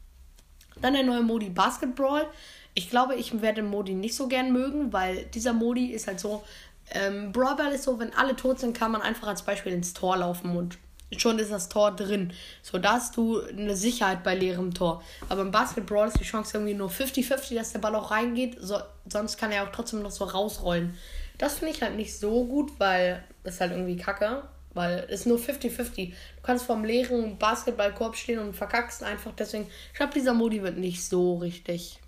Dann 0.80 0.94
der 0.94 1.02
neue 1.02 1.22
Modi 1.22 1.50
Basketball. 1.50 2.26
Ich 2.74 2.88
glaube, 2.88 3.16
ich 3.16 3.42
werde 3.42 3.62
den 3.62 3.70
Modi 3.70 3.92
nicht 3.92 4.14
so 4.14 4.28
gern 4.28 4.52
mögen, 4.52 4.92
weil 4.92 5.24
dieser 5.34 5.52
Modi 5.52 5.86
ist 5.86 6.06
halt 6.06 6.20
so, 6.20 6.44
ähm, 6.92 7.32
Brawl 7.32 7.72
ist 7.72 7.84
so, 7.84 7.98
wenn 7.98 8.14
alle 8.14 8.36
tot 8.36 8.60
sind, 8.60 8.76
kann 8.76 8.92
man 8.92 9.02
einfach 9.02 9.28
als 9.28 9.42
Beispiel 9.42 9.72
ins 9.72 9.94
Tor 9.94 10.16
laufen 10.16 10.56
und 10.56 10.78
schon 11.16 11.38
ist 11.38 11.50
das 11.50 11.68
Tor 11.68 11.92
drin. 11.92 12.32
So, 12.62 12.78
da 12.78 12.94
hast 12.94 13.16
du 13.16 13.40
eine 13.40 13.76
Sicherheit 13.76 14.22
bei 14.22 14.34
leerem 14.34 14.74
Tor. 14.74 15.02
Aber 15.28 15.42
im 15.42 15.50
Basketball 15.50 16.08
ist 16.08 16.20
die 16.20 16.24
Chance 16.24 16.58
irgendwie 16.58 16.74
nur 16.74 16.90
50-50, 16.90 17.54
dass 17.54 17.72
der 17.72 17.78
Ball 17.78 17.94
auch 17.94 18.10
reingeht. 18.10 18.58
So, 18.60 18.78
sonst 19.10 19.38
kann 19.38 19.52
er 19.52 19.64
auch 19.64 19.72
trotzdem 19.72 20.02
noch 20.02 20.10
so 20.10 20.24
rausrollen. 20.24 20.94
Das 21.38 21.58
finde 21.58 21.72
ich 21.72 21.82
halt 21.82 21.96
nicht 21.96 22.18
so 22.18 22.44
gut, 22.44 22.72
weil 22.78 23.24
das 23.44 23.54
ist 23.54 23.60
halt 23.60 23.72
irgendwie 23.72 23.96
kacke. 23.96 24.42
Weil 24.74 25.06
es 25.08 25.24
nur 25.24 25.38
50-50. 25.38 26.10
Du 26.10 26.14
kannst 26.42 26.66
vorm 26.66 26.84
leeren 26.84 27.38
Basketballkorb 27.38 28.16
stehen 28.16 28.38
und 28.38 28.54
verkackst 28.54 29.02
einfach. 29.02 29.32
Deswegen, 29.36 29.66
ich 29.92 29.96
glaube, 29.96 30.12
dieser 30.12 30.34
Modi 30.34 30.62
wird 30.62 30.76
nicht 30.76 31.04
so 31.04 31.36
richtig 31.38 31.98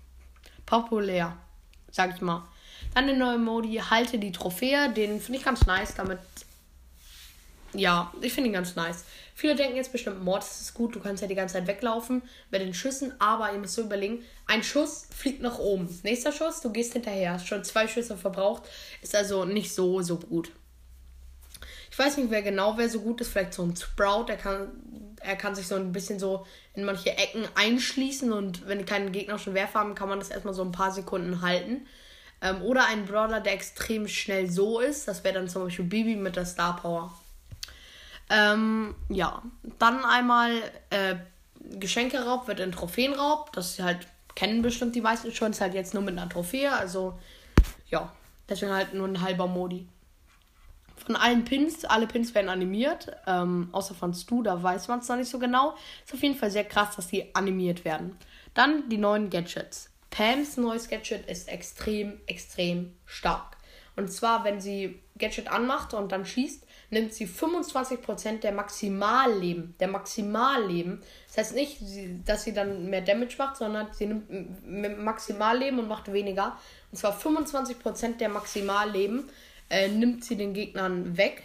populär. 0.65 1.35
Sag 1.89 2.15
ich 2.15 2.21
mal. 2.21 2.47
Dann 2.93 3.07
der 3.07 3.15
neue 3.15 3.37
Modi, 3.37 3.75
halte 3.77 4.17
die 4.17 4.31
Trophäe. 4.31 4.91
Den 4.93 5.21
finde 5.21 5.39
ich 5.39 5.45
ganz 5.45 5.65
nice. 5.65 5.95
Damit. 5.95 6.19
Ja, 7.73 8.13
ich 8.21 8.33
finde 8.33 8.49
ihn 8.49 8.53
ganz 8.53 8.75
nice. 8.75 9.05
Viele 9.41 9.55
denken 9.55 9.75
jetzt 9.75 9.91
bestimmt, 9.91 10.23
Mord 10.23 10.43
ist 10.43 10.73
gut, 10.75 10.93
du 10.93 10.99
kannst 10.99 11.23
ja 11.23 11.27
die 11.27 11.33
ganze 11.33 11.53
Zeit 11.53 11.65
weglaufen 11.65 12.21
bei 12.51 12.59
den 12.59 12.75
Schüssen, 12.75 13.13
aber 13.19 13.51
ihr 13.51 13.57
müsst 13.57 13.73
so 13.73 13.81
überlegen, 13.81 14.23
ein 14.45 14.61
Schuss 14.61 15.07
fliegt 15.15 15.41
nach 15.41 15.57
oben. 15.57 15.89
Nächster 16.03 16.31
Schuss, 16.31 16.61
du 16.61 16.71
gehst 16.71 16.93
hinterher, 16.93 17.39
schon 17.39 17.63
zwei 17.63 17.87
Schüsse 17.87 18.17
verbraucht, 18.17 18.63
ist 19.01 19.15
also 19.15 19.45
nicht 19.45 19.73
so, 19.73 20.03
so 20.03 20.17
gut. 20.17 20.51
Ich 21.89 21.97
weiß 21.97 22.17
nicht, 22.17 22.29
wer 22.29 22.43
genau 22.43 22.77
wer 22.77 22.87
so 22.87 23.01
gut 23.01 23.19
ist, 23.21 23.29
vielleicht 23.29 23.55
so 23.55 23.63
ein 23.63 23.75
Sprout, 23.75 24.25
er 24.27 24.37
kann, 24.37 24.69
er 25.21 25.35
kann 25.35 25.55
sich 25.55 25.67
so 25.67 25.73
ein 25.73 25.91
bisschen 25.91 26.19
so 26.19 26.45
in 26.75 26.83
manche 26.83 27.17
Ecken 27.17 27.47
einschließen 27.55 28.31
und 28.31 28.67
wenn 28.67 28.85
keine 28.85 29.09
gegnerischen 29.09 29.53
Werfer 29.55 29.79
haben, 29.79 29.95
kann 29.95 30.07
man 30.07 30.19
das 30.19 30.29
erstmal 30.29 30.53
so 30.53 30.61
ein 30.61 30.71
paar 30.71 30.91
Sekunden 30.91 31.41
halten. 31.41 31.87
Ähm, 32.41 32.61
oder 32.61 32.87
ein 32.87 33.05
Brawler, 33.05 33.39
der 33.39 33.53
extrem 33.53 34.07
schnell 34.07 34.49
so 34.49 34.79
ist. 34.79 35.07
Das 35.07 35.23
wäre 35.23 35.35
dann 35.35 35.47
zum 35.47 35.63
Beispiel 35.63 35.85
Bibi 35.85 36.15
mit 36.15 36.35
der 36.35 36.45
Star 36.45 36.75
Power. 36.75 37.13
Ähm, 38.29 38.95
ja, 39.09 39.41
dann 39.77 40.03
einmal 40.05 40.51
äh, 40.89 41.15
Geschenkeraub 41.59 42.47
wird 42.47 42.59
in 42.59 42.71
Trophäenraub. 42.71 43.51
Das 43.53 43.77
halt 43.79 44.07
kennen 44.35 44.61
bestimmt 44.61 44.95
die 44.95 45.01
meisten 45.01 45.31
schon. 45.33 45.51
Ist 45.51 45.61
halt 45.61 45.73
jetzt 45.73 45.93
nur 45.93 46.01
mit 46.01 46.17
einer 46.17 46.29
Trophäe. 46.29 46.71
Also 46.71 47.19
ja, 47.89 48.11
deswegen 48.49 48.71
halt 48.71 48.93
nur 48.93 49.07
ein 49.07 49.21
halber 49.21 49.47
Modi. 49.47 49.87
Von 51.05 51.15
allen 51.15 51.45
Pins, 51.45 51.83
alle 51.85 52.07
Pins 52.07 52.33
werden 52.33 52.49
animiert. 52.49 53.11
Ähm, 53.27 53.69
außer 53.71 53.93
von 53.93 54.13
Stu, 54.13 54.43
da 54.43 54.61
weiß 54.61 54.87
man 54.87 54.99
es 54.99 55.09
noch 55.09 55.17
nicht 55.17 55.29
so 55.29 55.37
genau. 55.37 55.75
Ist 56.05 56.13
auf 56.13 56.21
jeden 56.23 56.35
Fall 56.35 56.51
sehr 56.51 56.63
krass, 56.63 56.95
dass 56.95 57.07
die 57.07 57.35
animiert 57.35 57.85
werden. 57.85 58.17
Dann 58.53 58.87
die 58.89 58.97
neuen 58.97 59.29
Gadgets. 59.29 59.90
Pams 60.11 60.57
neues 60.57 60.89
Gadget 60.89 61.25
ist 61.27 61.49
extrem, 61.49 62.19
extrem 62.27 62.93
stark. 63.05 63.57
Und 63.95 64.09
zwar, 64.09 64.43
wenn 64.43 64.61
sie 64.61 64.99
Gadget 65.17 65.49
anmacht 65.49 65.93
und 65.93 66.11
dann 66.11 66.25
schießt, 66.25 66.65
nimmt 66.91 67.13
sie 67.13 67.25
25% 67.27 68.39
der 68.39 68.51
Maximalleben. 68.51 69.75
Der 69.79 69.87
Maximalleben. 69.87 71.01
Das 71.27 71.37
heißt 71.37 71.55
nicht, 71.55 71.79
dass 72.25 72.43
sie 72.43 72.53
dann 72.53 72.89
mehr 72.89 73.01
Damage 73.01 73.35
macht, 73.37 73.57
sondern 73.57 73.87
sie 73.93 74.07
nimmt 74.07 74.99
Maximalleben 74.99 75.79
und 75.79 75.87
macht 75.87 76.11
weniger. 76.11 76.57
Und 76.91 76.97
zwar 76.97 77.17
25% 77.17 78.17
der 78.17 78.29
Maximalleben 78.29 79.29
äh, 79.69 79.87
nimmt 79.87 80.23
sie 80.23 80.35
den 80.35 80.53
Gegnern 80.53 81.17
weg. 81.17 81.43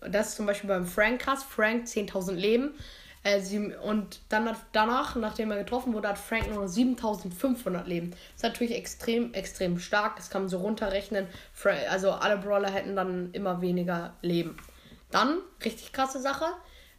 Das 0.00 0.30
ist 0.30 0.36
zum 0.36 0.46
Beispiel 0.46 0.68
beim 0.68 0.86
Frank 0.86 1.22
krass. 1.22 1.44
Frank 1.44 1.86
10.000 1.86 2.32
Leben. 2.32 2.74
Äh, 3.24 3.40
sie, 3.40 3.74
und 3.74 4.20
dann 4.28 4.48
hat, 4.48 4.58
danach, 4.72 5.16
nachdem 5.16 5.50
er 5.50 5.58
getroffen 5.58 5.94
wurde, 5.94 6.08
hat 6.08 6.18
Frank 6.18 6.48
nur 6.48 6.62
noch 6.62 6.68
7500 6.68 7.86
Leben. 7.86 8.10
Das 8.10 8.20
ist 8.36 8.42
natürlich 8.42 8.76
extrem, 8.76 9.32
extrem 9.32 9.78
stark. 9.78 10.16
Das 10.16 10.30
kann 10.30 10.42
man 10.42 10.48
so 10.50 10.58
runterrechnen. 10.58 11.26
Also 11.90 12.12
alle 12.12 12.36
Brawler 12.36 12.70
hätten 12.70 12.94
dann 12.94 13.32
immer 13.32 13.60
weniger 13.62 14.14
Leben. 14.20 14.56
Dann, 15.10 15.38
richtig 15.64 15.92
krasse 15.92 16.20
Sache. 16.20 16.44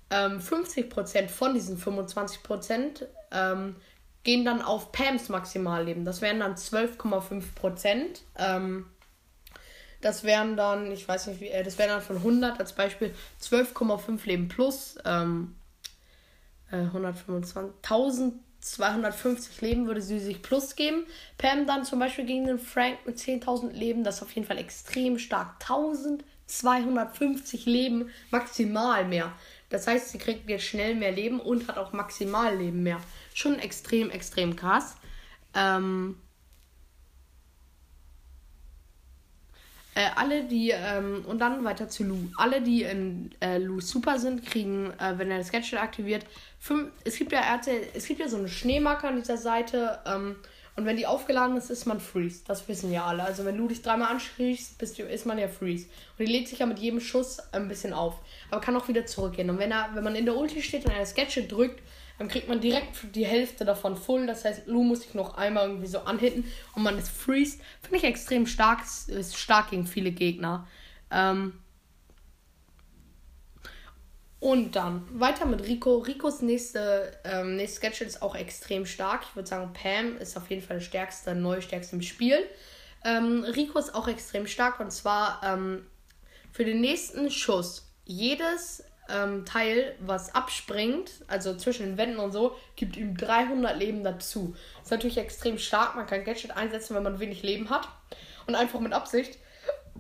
Ähm, 0.10 0.39
50% 0.39 1.29
von 1.29 1.53
diesen 1.53 1.77
25% 1.77 3.05
ähm, 3.32 3.75
gehen 4.24 4.46
dann 4.46 4.63
auf 4.63 4.91
Pams 4.91 5.29
Maximalleben. 5.29 6.05
Das 6.05 6.22
wären 6.22 6.39
dann 6.39 6.55
12,5%. 6.55 8.22
Ähm, 8.38 8.88
das 10.01 10.24
wären 10.24 10.58
dann, 10.58 10.91
ich 10.91 11.08
weiß 11.08 11.27
nicht 11.27 11.39
wie, 11.39 11.50
äh, 11.50 11.63
das 11.63 11.77
wären 11.77 11.89
dann 11.89 12.01
von 12.01 12.17
100 12.17 12.60
als 12.60 12.74
Beispiel 12.74 13.13
12,5 13.41 14.25
Leben 14.25 14.48
plus. 14.48 14.98
Ähm, 15.05 15.55
125, 16.72 17.55
äh, 17.55 17.60
1250 17.84 19.62
Leben 19.62 19.88
würde 19.88 20.01
sie 20.01 20.19
sich 20.19 20.41
plus 20.41 20.75
geben. 20.75 21.05
Pam 21.38 21.67
dann 21.67 21.86
zum 21.86 22.00
Beispiel 22.00 22.25
gegen 22.25 22.48
den 22.48 22.60
Frank 22.60 22.98
mit 23.05 23.17
10.000 23.17 23.72
Leben, 23.72 24.03
das 24.03 24.17
ist 24.17 24.24
auf 24.24 24.31
jeden 24.31 24.48
Fall 24.48 24.57
extrem 24.57 25.19
stark. 25.19 25.62
1250 25.62 27.65
Leben 27.65 28.10
maximal 28.31 29.05
mehr. 29.05 29.31
Das 29.69 29.88
heißt, 29.88 30.10
sie 30.10 30.17
kriegt 30.17 30.50
jetzt 30.50 30.65
schnell 30.65 30.95
mehr 30.95 31.12
Leben 31.12 31.39
und 31.39 31.67
hat 31.67 31.77
auch 31.77 31.93
maximal 31.93 32.55
Leben 32.55 32.84
mehr. 32.84 33.00
Schon 33.34 33.60
extrem, 33.60 34.10
extrem 34.10 34.55
krass. 34.55 34.95
Ähm, 35.53 36.17
Äh, 39.96 40.10
alle, 40.16 40.44
die, 40.44 40.72
ähm, 40.72 41.24
und 41.25 41.40
dann 41.40 41.64
weiter 41.64 41.88
zu 41.88 42.04
Lu. 42.04 42.18
Alle, 42.38 42.62
die 42.62 42.84
in 42.84 43.32
äh, 43.40 43.58
Lu 43.58 43.80
Super 43.80 44.20
sind, 44.20 44.46
kriegen, 44.46 44.92
äh, 45.00 45.18
wenn 45.18 45.32
er 45.32 45.38
das 45.38 45.52
Gadget 45.52 45.80
aktiviert, 45.80 46.25
fünf, 46.60 46.92
es 47.06 47.18
gibt 47.18 47.32
ja 47.32 47.40
RT, 47.40 47.70
es 47.94 48.06
gibt 48.06 48.20
ja 48.20 48.28
so 48.28 48.36
eine 48.38 48.50
Schneemarke 48.50 49.08
an 49.08 49.16
dieser 49.16 49.38
Seite, 49.38 50.00
ähm, 50.06 50.36
und 50.78 50.86
wenn 50.86 50.98
die 50.98 51.08
aufgeladen 51.08 51.56
ist, 51.56 51.70
ist 51.70 51.86
man 51.86 52.02
Freeze. 52.02 52.42
Das 52.46 52.68
wissen 52.68 52.92
ja 52.92 53.06
alle. 53.06 53.24
Also 53.24 53.46
wenn 53.46 53.58
du 53.58 53.68
dich 53.68 53.82
dreimal 53.82 54.12
anschließt, 54.12 54.78
bist 54.78 55.00
du, 55.00 55.04
ist 55.04 55.25
man 55.25 55.38
ja 55.38 55.48
Freeze. 55.48 55.86
Und 56.18 56.28
die 56.28 56.32
lädt 56.32 56.50
sich 56.50 56.60
ja 56.60 56.66
mit 56.66 56.80
jedem 56.80 57.00
Schuss 57.00 57.40
ein 57.54 57.70
bisschen 57.70 57.94
auf. 57.94 58.16
Aber 58.52 58.60
kann 58.60 58.75
auch 58.75 58.90
wieder 58.90 59.06
zurückgehen. 59.06 59.50
Und 59.50 59.58
wenn 59.58 59.72
er, 59.72 59.92
wenn 59.94 60.04
man 60.04 60.16
in 60.16 60.25
der 60.25 60.36
Ulti 60.36 60.62
steht 60.62 60.84
und 60.84 60.92
er 60.92 61.00
das 61.00 61.16
Gadget 61.16 61.50
drückt, 61.50 61.82
dann 62.17 62.27
kriegt 62.27 62.48
man 62.48 62.62
direkt 62.62 63.15
die 63.15 63.25
Hälfte 63.25 63.65
davon 63.65 63.98
voll. 63.98 64.25
Das 64.25 64.45
heißt, 64.45 64.67
Lu 64.67 64.84
muss 64.84 65.01
sich 65.01 65.13
noch 65.13 65.36
einmal 65.36 65.67
irgendwie 65.67 65.88
so 65.88 66.00
anhitten 66.00 66.45
und 66.75 66.84
man 66.84 66.98
ist 66.98 67.10
freeze. 67.10 67.60
Finde 67.81 67.98
ich 67.98 68.03
extrem 68.03 68.48
stark. 68.48 68.81
Ist 69.07 69.38
stark 69.38 69.72
gegen 69.72 69.86
viele 69.86 70.12
Gegner. 70.12 70.67
Ähm 71.12 71.60
und 74.39 74.75
dann 74.75 75.07
weiter 75.19 75.45
mit 75.45 75.63
Rico. 75.63 75.98
Ricos 75.98 76.41
nächste, 76.41 77.17
ähm, 77.24 77.55
nächste 77.55 77.81
Gadget 77.81 78.07
ist 78.07 78.22
auch 78.22 78.36
extrem 78.36 78.86
stark. 78.86 79.24
Ich 79.27 79.36
würde 79.36 79.50
sagen, 79.50 79.74
Pam 79.74 80.17
ist 80.17 80.38
auf 80.38 80.50
jeden 80.50 80.62
Fall 80.62 80.77
der 80.77 80.84
stärkste, 80.84 81.34
neu 81.34 81.62
stärkste 81.62 81.95
im 81.95 82.01
Spiel. 82.01 82.38
Ähm, 83.03 83.43
Rico 83.43 83.79
ist 83.79 83.95
auch 83.95 84.07
extrem 84.07 84.45
stark 84.48 84.79
und 84.79 84.91
zwar 84.91 85.41
ähm, 85.43 85.88
für 86.51 86.63
den 86.63 86.79
nächsten 86.79 87.31
Schuss. 87.31 87.91
Jedes 88.05 88.84
ähm, 89.10 89.46
Teil, 89.46 89.96
was 90.00 90.34
abspringt, 90.34 91.12
also 91.28 91.56
zwischen 91.56 91.86
den 91.86 91.98
Wänden 91.98 92.18
und 92.18 92.32
so, 92.32 92.58
gibt 92.76 92.98
ihm 92.98 93.16
300 93.16 93.78
Leben 93.78 94.04
dazu. 94.04 94.56
ist 94.82 94.92
natürlich 94.92 95.18
extrem 95.18 95.58
stark. 95.58 95.96
Man 95.96 96.08
kann 96.08 96.24
Gadget 96.24 96.52
einsetzen, 96.52 96.96
wenn 96.96 97.04
man 97.04 97.20
wenig 97.20 97.44
Leben 97.44 97.70
hat. 97.70 97.88
Und 98.48 98.56
einfach 98.56 98.80
mit 98.80 98.94
Absicht 98.94 99.38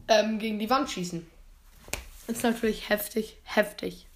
ähm, 0.07 0.39
gegen 0.39 0.59
die 0.59 0.69
Wand 0.69 0.89
schießen. 0.89 1.25
ist 2.27 2.43
natürlich 2.43 2.89
heftig, 2.89 3.37
heftig. 3.43 4.07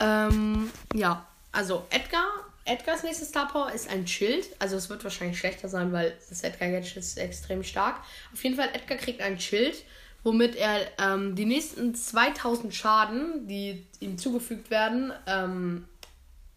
Ähm, 0.00 0.70
ja, 0.94 1.26
also 1.52 1.86
Edgar. 1.90 2.26
Edgars 2.64 3.02
nächstes 3.02 3.30
Star 3.30 3.48
Power 3.48 3.72
ist 3.72 3.90
ein 3.90 4.06
Schild. 4.06 4.46
Also 4.60 4.76
es 4.76 4.88
wird 4.88 5.02
wahrscheinlich 5.02 5.38
schlechter 5.38 5.68
sein, 5.68 5.92
weil 5.92 6.16
das 6.28 6.42
Edgar 6.42 6.70
Gadget 6.70 6.96
ist 6.96 7.18
extrem 7.18 7.64
stark. 7.64 8.00
Auf 8.32 8.42
jeden 8.44 8.54
Fall, 8.54 8.68
Edgar 8.72 8.98
kriegt 8.98 9.20
ein 9.20 9.38
Schild 9.40 9.84
womit 10.24 10.56
er 10.56 10.80
ähm, 10.98 11.34
die 11.34 11.44
nächsten 11.44 11.94
2000 11.94 12.74
Schaden, 12.74 13.46
die 13.48 13.86
ihm 14.00 14.18
zugefügt 14.18 14.70
werden, 14.70 15.12
ähm, 15.26 15.86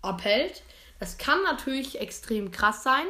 abhält. 0.02 0.64
Das 1.00 1.18
kann 1.18 1.42
natürlich 1.44 2.00
extrem 2.00 2.52
krass 2.52 2.84
sein. 2.84 3.06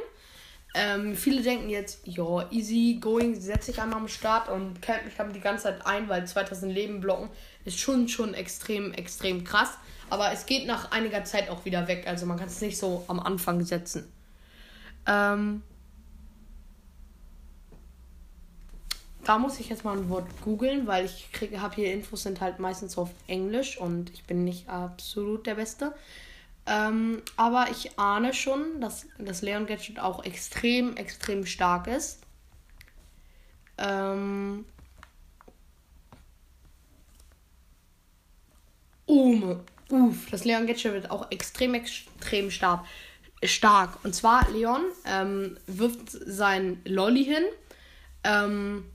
Ähm, 0.78 1.16
viele 1.16 1.42
denken 1.42 1.70
jetzt, 1.70 2.06
ja, 2.06 2.52
easy 2.52 2.98
going, 3.00 3.40
setze 3.40 3.72
ich 3.72 3.82
einmal 3.82 4.00
am 4.00 4.08
Start 4.10 4.50
und 4.50 4.82
camp 4.82 5.06
mich 5.06 5.16
damit 5.16 5.36
die 5.36 5.40
ganze 5.40 5.64
Zeit 5.64 5.86
ein, 5.86 6.10
weil 6.10 6.28
2000 6.28 6.72
Leben 6.74 7.00
blocken 7.00 7.30
ist 7.64 7.80
schon, 7.80 8.10
schon 8.10 8.34
extrem, 8.34 8.92
extrem 8.92 9.46
krass. 9.46 9.78
Aber 10.10 10.32
es 10.34 10.46
geht 10.46 10.68
nach 10.68 10.92
einiger 10.92 11.24
Zeit 11.24 11.50
auch 11.50 11.64
wieder 11.64 11.88
weg. 11.88 12.06
Also 12.08 12.26
man 12.26 12.38
kann 12.38 12.48
es 12.48 12.60
nicht 12.60 12.78
so 12.78 13.06
am 13.08 13.22
Anfang 13.22 13.64
setzen. 13.64 14.12
Ähm, 15.08 15.62
Da 19.26 19.40
muss 19.40 19.60
ich 19.60 19.70
jetzt 19.70 19.84
mal 19.84 19.98
ein 19.98 20.08
Wort 20.10 20.28
googeln, 20.44 20.86
weil 20.86 21.06
ich 21.06 21.28
habe 21.58 21.76
hier 21.76 21.92
Infos 21.92 22.22
sind 22.24 22.42
halt 22.42 22.60
meistens 22.60 22.96
auf 22.96 23.10
Englisch 23.26 23.78
und 23.80 24.12
ich 24.12 24.24
bin 24.26 24.44
nicht 24.44 24.70
absolut 24.70 25.48
der 25.48 25.56
Beste. 25.56 25.96
Ähm, 26.68 27.24
aber 27.36 27.68
ich 27.72 27.98
ahne 27.98 28.36
schon, 28.36 28.80
dass 28.82 29.08
das 29.18 29.42
Leon 29.42 29.66
Gadget 29.66 30.00
auch 30.00 30.24
extrem, 30.24 30.96
extrem 30.96 31.48
stark 31.48 31.88
ist. 31.88 32.20
Ähm, 33.80 34.66
um, 39.08 39.60
uff, 39.90 40.30
das 40.30 40.46
Leon 40.46 40.68
Gadget 40.68 40.94
wird 40.94 41.10
auch 41.10 41.32
extrem, 41.32 41.74
extrem 41.74 42.52
stark. 42.52 42.86
stark. 43.44 44.06
Und 44.06 44.14
zwar, 44.14 44.48
Leon 44.52 44.84
ähm, 45.08 45.58
wirft 45.66 46.12
sein 46.12 46.80
Lolly 46.86 47.26
hin. 47.26 47.44
Ähm, 48.24 48.86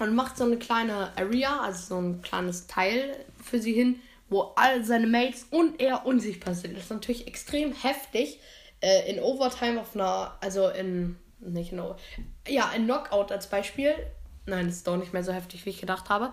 und 0.00 0.14
macht 0.14 0.36
so 0.36 0.44
eine 0.44 0.56
kleine 0.56 1.16
Area, 1.16 1.60
also 1.60 1.94
so 1.94 2.00
ein 2.00 2.22
kleines 2.22 2.66
Teil 2.66 3.16
für 3.42 3.60
sie 3.60 3.72
hin, 3.72 4.00
wo 4.28 4.52
all 4.56 4.84
seine 4.84 5.06
Mates 5.06 5.46
und 5.50 5.80
er 5.80 6.06
unsichtbar 6.06 6.54
sind. 6.54 6.76
Das 6.76 6.84
ist 6.84 6.90
natürlich 6.90 7.26
extrem 7.26 7.72
heftig. 7.72 8.38
Äh, 8.80 9.10
in 9.10 9.20
Overtime 9.20 9.80
auf 9.80 9.94
einer, 9.94 10.36
also 10.40 10.68
in, 10.68 11.16
nicht 11.40 11.72
in, 11.72 11.82
ja, 12.48 12.70
in 12.74 12.84
Knockout 12.84 13.30
als 13.30 13.48
Beispiel. 13.48 13.94
Nein, 14.46 14.66
das 14.66 14.76
ist 14.76 14.86
doch 14.86 14.96
nicht 14.96 15.12
mehr 15.12 15.24
so 15.24 15.32
heftig, 15.32 15.66
wie 15.66 15.70
ich 15.70 15.80
gedacht 15.80 16.08
habe. 16.08 16.32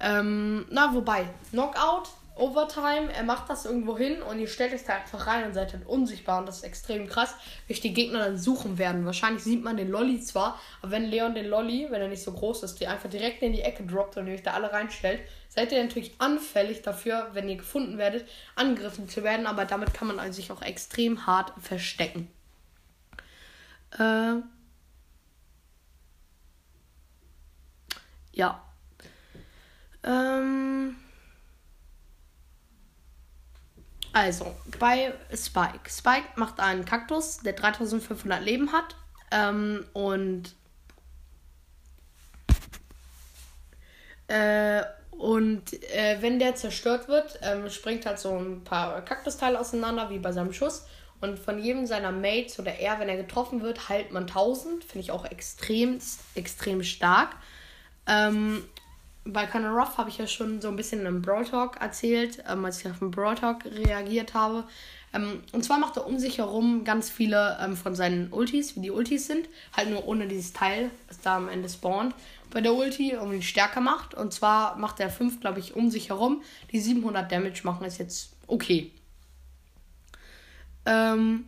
Ähm, 0.00 0.66
na, 0.70 0.94
wobei, 0.94 1.26
Knockout 1.50 2.08
Overtime, 2.34 3.12
er 3.12 3.24
macht 3.24 3.50
das 3.50 3.66
irgendwo 3.66 3.96
hin 3.96 4.22
und 4.22 4.38
ihr 4.38 4.48
stellt 4.48 4.72
euch 4.72 4.84
da 4.84 4.94
einfach 4.94 5.26
rein 5.26 5.44
und 5.44 5.52
seid 5.52 5.74
dann 5.74 5.82
unsichtbar 5.82 6.38
und 6.38 6.46
das 6.46 6.58
ist 6.58 6.64
extrem 6.64 7.06
krass, 7.06 7.34
wie 7.66 7.74
die 7.74 7.92
Gegner 7.92 8.20
dann 8.20 8.38
suchen 8.38 8.78
werden. 8.78 9.04
Wahrscheinlich 9.04 9.44
sieht 9.44 9.62
man 9.62 9.76
den 9.76 9.90
Lolly 9.90 10.20
zwar, 10.20 10.58
aber 10.80 10.92
wenn 10.92 11.04
Leon 11.04 11.34
den 11.34 11.46
Lolly, 11.46 11.88
wenn 11.90 12.00
er 12.00 12.08
nicht 12.08 12.22
so 12.22 12.32
groß 12.32 12.62
ist, 12.62 12.80
die 12.80 12.86
einfach 12.86 13.10
direkt 13.10 13.42
in 13.42 13.52
die 13.52 13.60
Ecke 13.60 13.84
droppt 13.84 14.16
und 14.16 14.26
ihr 14.28 14.34
euch 14.34 14.42
da 14.42 14.54
alle 14.54 14.72
reinstellt, 14.72 15.20
seid 15.48 15.72
ihr 15.72 15.82
natürlich 15.82 16.14
anfällig 16.18 16.80
dafür, 16.80 17.28
wenn 17.34 17.48
ihr 17.50 17.56
gefunden 17.56 17.98
werdet, 17.98 18.26
angegriffen 18.56 19.08
zu 19.08 19.22
werden, 19.22 19.46
aber 19.46 19.66
damit 19.66 19.92
kann 19.92 20.08
man 20.08 20.18
also 20.18 20.36
sich 20.36 20.50
auch 20.50 20.62
extrem 20.62 21.26
hart 21.26 21.52
verstecken. 21.60 22.30
Äh 23.98 24.36
ja. 28.32 28.62
Ähm 30.02 30.96
also, 34.12 34.54
bei 34.78 35.12
Spike. 35.34 35.88
Spike 35.88 36.28
macht 36.36 36.60
einen 36.60 36.84
Kaktus, 36.84 37.38
der 37.38 37.54
3500 37.54 38.42
Leben 38.42 38.72
hat. 38.72 38.96
Ähm, 39.30 39.86
und 39.94 40.54
äh, 44.28 44.82
und 45.10 45.72
äh, 45.94 46.18
wenn 46.20 46.38
der 46.38 46.54
zerstört 46.56 47.08
wird, 47.08 47.38
ähm, 47.42 47.70
springt 47.70 48.06
halt 48.06 48.18
so 48.18 48.36
ein 48.36 48.64
paar 48.64 49.02
Kaktusteile 49.02 49.58
auseinander, 49.60 50.10
wie 50.10 50.18
bei 50.18 50.32
seinem 50.32 50.52
Schuss. 50.52 50.86
Und 51.20 51.38
von 51.38 51.58
jedem 51.60 51.86
seiner 51.86 52.10
Mates 52.10 52.58
oder 52.58 52.74
er, 52.74 52.98
wenn 52.98 53.08
er 53.08 53.16
getroffen 53.16 53.62
wird, 53.62 53.88
heilt 53.88 54.10
man 54.10 54.24
1000. 54.24 54.82
Finde 54.82 55.00
ich 55.00 55.12
auch 55.12 55.24
extrem, 55.24 56.00
extrem 56.34 56.82
stark. 56.82 57.36
Ähm, 58.08 58.64
bei 59.24 59.46
Conor 59.46 59.78
Ruff 59.78 59.98
habe 59.98 60.10
ich 60.10 60.18
ja 60.18 60.26
schon 60.26 60.60
so 60.60 60.68
ein 60.68 60.76
bisschen 60.76 61.06
im 61.06 61.22
Brawl 61.22 61.44
Talk 61.44 61.80
erzählt, 61.80 62.42
ähm, 62.48 62.64
als 62.64 62.80
ich 62.80 62.90
auf 62.90 62.98
den 62.98 63.10
Brawl 63.10 63.36
Talk 63.36 63.64
reagiert 63.64 64.34
habe. 64.34 64.64
Ähm, 65.14 65.42
und 65.52 65.64
zwar 65.64 65.78
macht 65.78 65.96
er 65.96 66.06
um 66.06 66.18
sich 66.18 66.38
herum 66.38 66.84
ganz 66.84 67.10
viele 67.10 67.58
ähm, 67.62 67.76
von 67.76 67.94
seinen 67.94 68.32
Ultis, 68.32 68.76
wie 68.76 68.80
die 68.80 68.90
Ultis 68.90 69.26
sind. 69.26 69.48
Halt 69.76 69.90
nur 69.90 70.06
ohne 70.06 70.26
dieses 70.26 70.52
Teil, 70.52 70.90
das 71.08 71.20
da 71.20 71.36
am 71.36 71.48
Ende 71.48 71.68
spawnt. 71.68 72.14
Bei 72.50 72.60
der 72.60 72.74
Ulti 72.74 73.16
um 73.16 73.32
ihn 73.32 73.42
stärker 73.42 73.80
macht. 73.80 74.14
Und 74.14 74.32
zwar 74.32 74.76
macht 74.76 75.00
er 75.00 75.10
5, 75.10 75.40
glaube 75.40 75.60
ich, 75.60 75.74
um 75.76 75.90
sich 75.90 76.08
herum. 76.08 76.42
Die 76.72 76.80
700 76.80 77.30
Damage 77.30 77.60
machen 77.64 77.86
ist 77.86 77.98
jetzt 77.98 78.32
okay. 78.46 78.90
Ähm, 80.84 81.46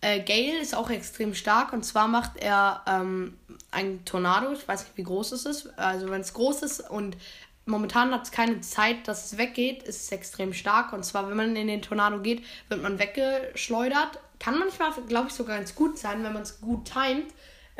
Äh, 0.00 0.20
Gale 0.20 0.60
ist 0.60 0.76
auch 0.76 0.90
extrem 0.90 1.34
stark 1.34 1.72
und 1.72 1.84
zwar 1.84 2.06
macht 2.06 2.36
er 2.36 2.82
ähm, 2.86 3.36
ein 3.70 4.04
Tornado. 4.04 4.52
Ich 4.52 4.66
weiß 4.66 4.84
nicht, 4.84 4.96
wie 4.96 5.02
groß 5.02 5.32
es 5.32 5.44
ist. 5.44 5.78
Also, 5.78 6.08
wenn 6.10 6.20
es 6.20 6.34
groß 6.34 6.62
ist 6.62 6.88
und 6.88 7.16
momentan 7.66 8.12
hat 8.12 8.24
es 8.24 8.30
keine 8.30 8.60
Zeit, 8.60 9.08
dass 9.08 9.26
es 9.26 9.38
weggeht, 9.38 9.82
ist 9.82 10.02
es 10.02 10.12
extrem 10.12 10.52
stark. 10.52 10.92
Und 10.92 11.04
zwar, 11.04 11.28
wenn 11.28 11.36
man 11.36 11.56
in 11.56 11.66
den 11.66 11.82
Tornado 11.82 12.20
geht, 12.20 12.44
wird 12.68 12.82
man 12.82 12.98
weggeschleudert. 12.98 14.20
Kann 14.38 14.58
manchmal, 14.58 14.92
glaube 15.08 15.28
ich, 15.28 15.34
sogar 15.34 15.56
ganz 15.56 15.74
gut 15.74 15.98
sein, 15.98 16.22
wenn 16.22 16.32
man 16.32 16.42
es 16.42 16.60
gut 16.60 16.84
timet 16.84 17.26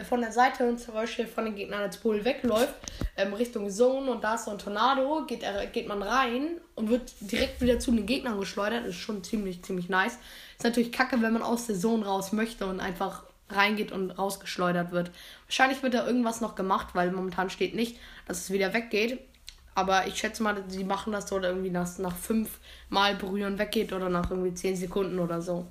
von 0.05 0.21
der 0.21 0.33
Seite 0.33 0.69
und 0.69 0.79
zum 0.79 0.95
Beispiel 0.95 1.27
von 1.27 1.45
den 1.45 1.55
Gegnern 1.55 1.83
als 1.83 1.97
Bull 1.97 2.25
wegläuft, 2.25 2.75
ähm, 3.17 3.35
Richtung 3.35 3.69
Zone 3.71 4.11
und 4.11 4.23
da 4.23 4.37
ist 4.37 4.45
so 4.45 4.53
ein 4.53 4.59
Tornado, 4.59 5.25
geht, 5.27 5.43
er, 5.43 5.67
geht 5.67 5.89
man 5.89 6.03
rein 6.03 6.61
und 6.75 6.89
wird 6.89 7.13
direkt 7.21 7.61
wieder 7.61 7.79
zu 7.79 7.91
den 7.91 8.07
Gegnern 8.07 8.39
geschleudert. 8.39 8.87
Ist 8.87 8.97
schon 8.97 9.25
ziemlich, 9.25 9.63
ziemlich 9.63 9.89
nice. 9.89 10.19
Ist 10.57 10.65
natürlich 10.65 10.93
kacke, 10.93 11.21
wenn 11.21 11.33
man 11.33 11.43
aus 11.43 11.67
der 11.67 11.77
Zone 11.77 12.07
raus 12.07 12.33
möchte 12.33 12.67
und 12.67 12.81
einfach 12.81 13.25
reingeht 13.51 13.93
und 13.93 14.11
rausgeschleudert 14.11 14.93
wird. 14.93 15.11
Wahrscheinlich 15.47 15.83
wird 15.83 15.95
da 15.95 16.07
irgendwas 16.07 16.41
noch 16.41 16.55
gemacht, 16.55 16.89
weil 16.93 17.11
momentan 17.11 17.51
steht 17.51 17.75
nicht, 17.75 17.99
dass 18.27 18.41
es 18.41 18.51
wieder 18.51 18.75
weggeht. 18.75 19.21
Aber 19.75 20.07
ich 20.07 20.17
schätze 20.17 20.43
mal, 20.43 20.65
sie 20.69 20.85
machen 20.85 21.13
das 21.13 21.29
so 21.29 21.41
irgendwie 21.41 21.71
nach, 21.71 21.99
nach 21.99 22.17
fünf 22.17 22.59
Mal 22.89 23.15
berühren 23.15 23.59
weggeht 23.59 23.93
oder 23.93 24.09
nach 24.09 24.31
irgendwie 24.31 24.55
zehn 24.55 24.77
Sekunden 24.77 25.19
oder 25.19 25.41
so. 25.41 25.67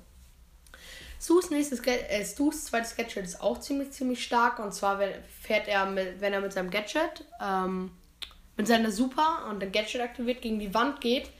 Stu's 1.20 1.50
nächstes 1.50 1.80
äh, 1.80 2.24
Stu's 2.24 2.66
zweites 2.66 2.96
Gadget 2.96 3.24
ist 3.24 3.40
auch 3.40 3.58
ziemlich, 3.58 3.90
ziemlich 3.90 4.22
stark. 4.22 4.58
Und 4.58 4.72
zwar 4.72 5.00
fährt 5.42 5.68
er, 5.68 5.86
mit, 5.86 6.20
wenn 6.20 6.32
er 6.32 6.40
mit 6.40 6.52
seinem 6.52 6.70
Gadget, 6.70 7.24
ähm, 7.40 7.90
mit 8.56 8.66
seiner 8.66 8.92
Super 8.92 9.46
und 9.50 9.60
der 9.60 9.70
Gadget 9.70 10.00
aktiviert, 10.00 10.42
gegen 10.42 10.58
die 10.58 10.74
Wand 10.74 11.00
geht, 11.00 11.30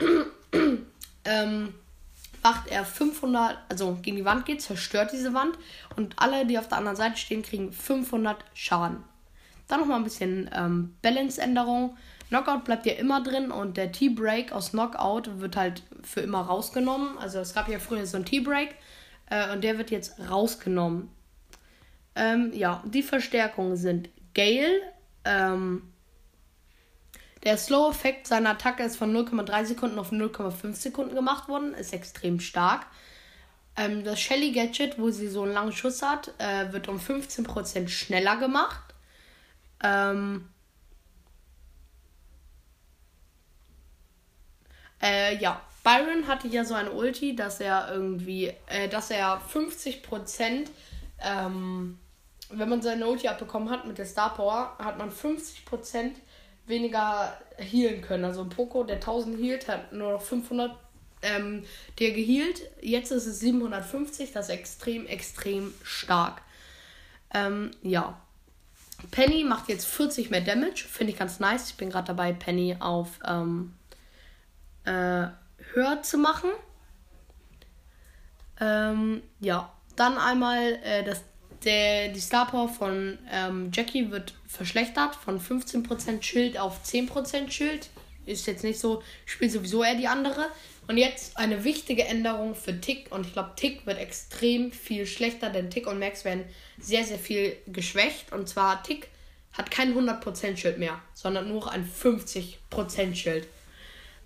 ähm, 1.24 1.74
macht 2.42 2.68
er 2.68 2.84
500, 2.84 3.58
also 3.68 3.98
gegen 4.02 4.16
die 4.16 4.24
Wand 4.24 4.44
geht, 4.44 4.60
zerstört 4.60 5.12
diese 5.12 5.32
Wand 5.32 5.56
und 5.96 6.14
alle, 6.18 6.44
die 6.46 6.58
auf 6.58 6.68
der 6.68 6.78
anderen 6.78 6.96
Seite 6.96 7.16
stehen, 7.16 7.42
kriegen 7.42 7.72
500 7.72 8.36
Schaden. 8.52 9.02
Dann 9.66 9.80
nochmal 9.80 9.98
ein 9.98 10.04
bisschen 10.04 10.50
ähm, 10.54 10.94
Balance-Änderung. 11.00 11.96
Knockout 12.28 12.64
bleibt 12.64 12.84
ja 12.84 12.94
immer 12.94 13.22
drin 13.22 13.50
und 13.50 13.76
der 13.76 13.92
T-Break 13.92 14.52
aus 14.52 14.70
Knockout 14.70 15.40
wird 15.40 15.56
halt 15.56 15.82
für 16.02 16.20
immer 16.20 16.42
rausgenommen. 16.42 17.16
Also 17.18 17.38
es 17.38 17.54
gab 17.54 17.68
ja 17.68 17.78
früher 17.78 18.06
so 18.06 18.18
ein 18.18 18.26
T-Break, 18.26 18.74
äh, 19.34 19.52
und 19.52 19.64
der 19.64 19.78
wird 19.78 19.90
jetzt 19.90 20.18
rausgenommen. 20.30 21.10
Ähm, 22.14 22.52
ja, 22.54 22.82
die 22.86 23.02
Verstärkungen 23.02 23.76
sind 23.76 24.08
Gale. 24.34 24.80
Ähm, 25.24 25.92
der 27.42 27.58
Slow-Effekt 27.58 28.28
seiner 28.28 28.50
Attacke 28.50 28.84
ist 28.84 28.96
von 28.96 29.14
0,3 29.14 29.64
Sekunden 29.64 29.98
auf 29.98 30.12
0,5 30.12 30.74
Sekunden 30.74 31.14
gemacht 31.14 31.48
worden. 31.48 31.74
Ist 31.74 31.92
extrem 31.92 32.38
stark. 32.38 32.86
Ähm, 33.76 34.04
das 34.04 34.20
Shelly 34.20 34.52
Gadget, 34.52 34.98
wo 35.00 35.10
sie 35.10 35.26
so 35.26 35.42
einen 35.42 35.52
langen 35.52 35.72
Schuss 35.72 36.02
hat, 36.02 36.32
äh, 36.38 36.72
wird 36.72 36.88
um 36.88 37.00
15% 37.00 37.88
schneller 37.88 38.36
gemacht. 38.36 38.94
Ähm, 39.82 40.48
äh, 45.02 45.36
ja, 45.38 45.60
Byron 45.84 46.26
hatte 46.26 46.48
ja 46.48 46.64
so 46.64 46.74
eine 46.74 46.90
Ulti, 46.90 47.36
dass 47.36 47.60
er 47.60 47.92
irgendwie, 47.92 48.52
äh, 48.66 48.88
dass 48.88 49.10
er 49.10 49.40
50% 49.52 50.66
ähm, 51.22 51.98
wenn 52.50 52.68
man 52.68 52.82
seine 52.82 53.06
Ulti 53.06 53.28
abbekommen 53.28 53.70
hat 53.70 53.86
mit 53.86 53.98
der 53.98 54.06
Star 54.06 54.34
Power, 54.34 54.76
hat 54.78 54.98
man 54.98 55.10
50% 55.10 56.12
weniger 56.66 57.36
healen 57.56 58.02
können. 58.02 58.24
Also 58.24 58.42
ein 58.42 58.48
Poco, 58.48 58.84
der 58.84 58.96
1000 58.96 59.40
healt, 59.40 59.68
hat 59.68 59.92
nur 59.92 60.12
noch 60.12 60.22
500 60.22 60.76
ähm, 61.22 61.64
der 61.98 62.10
gehealt. 62.12 62.62
Jetzt 62.80 63.10
ist 63.12 63.26
es 63.26 63.40
750, 63.40 64.32
das 64.32 64.48
ist 64.48 64.54
extrem, 64.54 65.06
extrem 65.06 65.74
stark. 65.82 66.42
Ähm, 67.32 67.70
ja. 67.82 68.20
Penny 69.10 69.44
macht 69.44 69.68
jetzt 69.68 69.86
40 69.86 70.30
mehr 70.30 70.40
Damage, 70.40 70.84
finde 70.88 71.12
ich 71.12 71.18
ganz 71.18 71.40
nice. 71.40 71.70
Ich 71.70 71.76
bin 71.76 71.90
gerade 71.90 72.06
dabei, 72.06 72.32
Penny 72.32 72.76
auf 72.78 73.18
ähm, 73.26 73.74
äh, 74.84 75.26
höher 75.74 76.02
zu 76.02 76.18
machen. 76.18 76.50
Ähm, 78.60 79.22
ja, 79.40 79.72
dann 79.96 80.16
einmal 80.16 80.78
äh, 80.82 81.04
das, 81.04 81.22
der, 81.64 82.08
die 82.08 82.20
Star 82.20 82.46
Power 82.46 82.68
von 82.68 83.18
ähm, 83.30 83.70
Jackie 83.72 84.10
wird 84.10 84.34
verschlechtert 84.46 85.14
von 85.16 85.40
15% 85.40 86.22
Schild 86.22 86.58
auf 86.58 86.80
10% 86.84 87.50
Schild. 87.50 87.90
Ist 88.26 88.46
jetzt 88.46 88.64
nicht 88.64 88.78
so, 88.78 89.02
spielt 89.26 89.52
sowieso 89.52 89.82
eher 89.82 89.96
die 89.96 90.08
andere. 90.08 90.46
Und 90.86 90.98
jetzt 90.98 91.36
eine 91.38 91.64
wichtige 91.64 92.04
Änderung 92.04 92.54
für 92.54 92.80
Tick. 92.80 93.10
Und 93.10 93.26
ich 93.26 93.32
glaube, 93.32 93.52
Tick 93.56 93.86
wird 93.86 93.98
extrem 93.98 94.70
viel 94.70 95.06
schlechter, 95.06 95.50
denn 95.50 95.70
Tick 95.70 95.86
und 95.86 95.98
Max 95.98 96.24
werden 96.24 96.44
sehr, 96.78 97.04
sehr 97.04 97.18
viel 97.18 97.56
geschwächt. 97.66 98.32
Und 98.32 98.48
zwar 98.48 98.82
Tick 98.82 99.08
hat 99.52 99.70
kein 99.70 99.94
100% 99.94 100.56
Schild 100.56 100.78
mehr, 100.78 101.00
sondern 101.14 101.48
nur 101.48 101.70
ein 101.70 101.88
50% 101.88 103.14
Schild. 103.14 103.46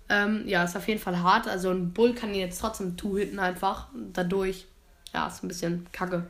Ähm, 0.09 0.47
ja, 0.47 0.63
ist 0.63 0.75
auf 0.75 0.87
jeden 0.87 0.99
Fall 0.99 1.21
hart. 1.21 1.47
Also 1.47 1.69
ein 1.69 1.93
Bull 1.93 2.13
kann 2.13 2.33
ihn 2.33 2.39
jetzt 2.39 2.59
trotzdem 2.59 2.97
two-hitten 2.97 3.39
einfach. 3.39 3.87
Dadurch, 4.13 4.65
ja, 5.13 5.27
ist 5.27 5.43
ein 5.43 5.47
bisschen 5.47 5.87
kacke. 5.91 6.25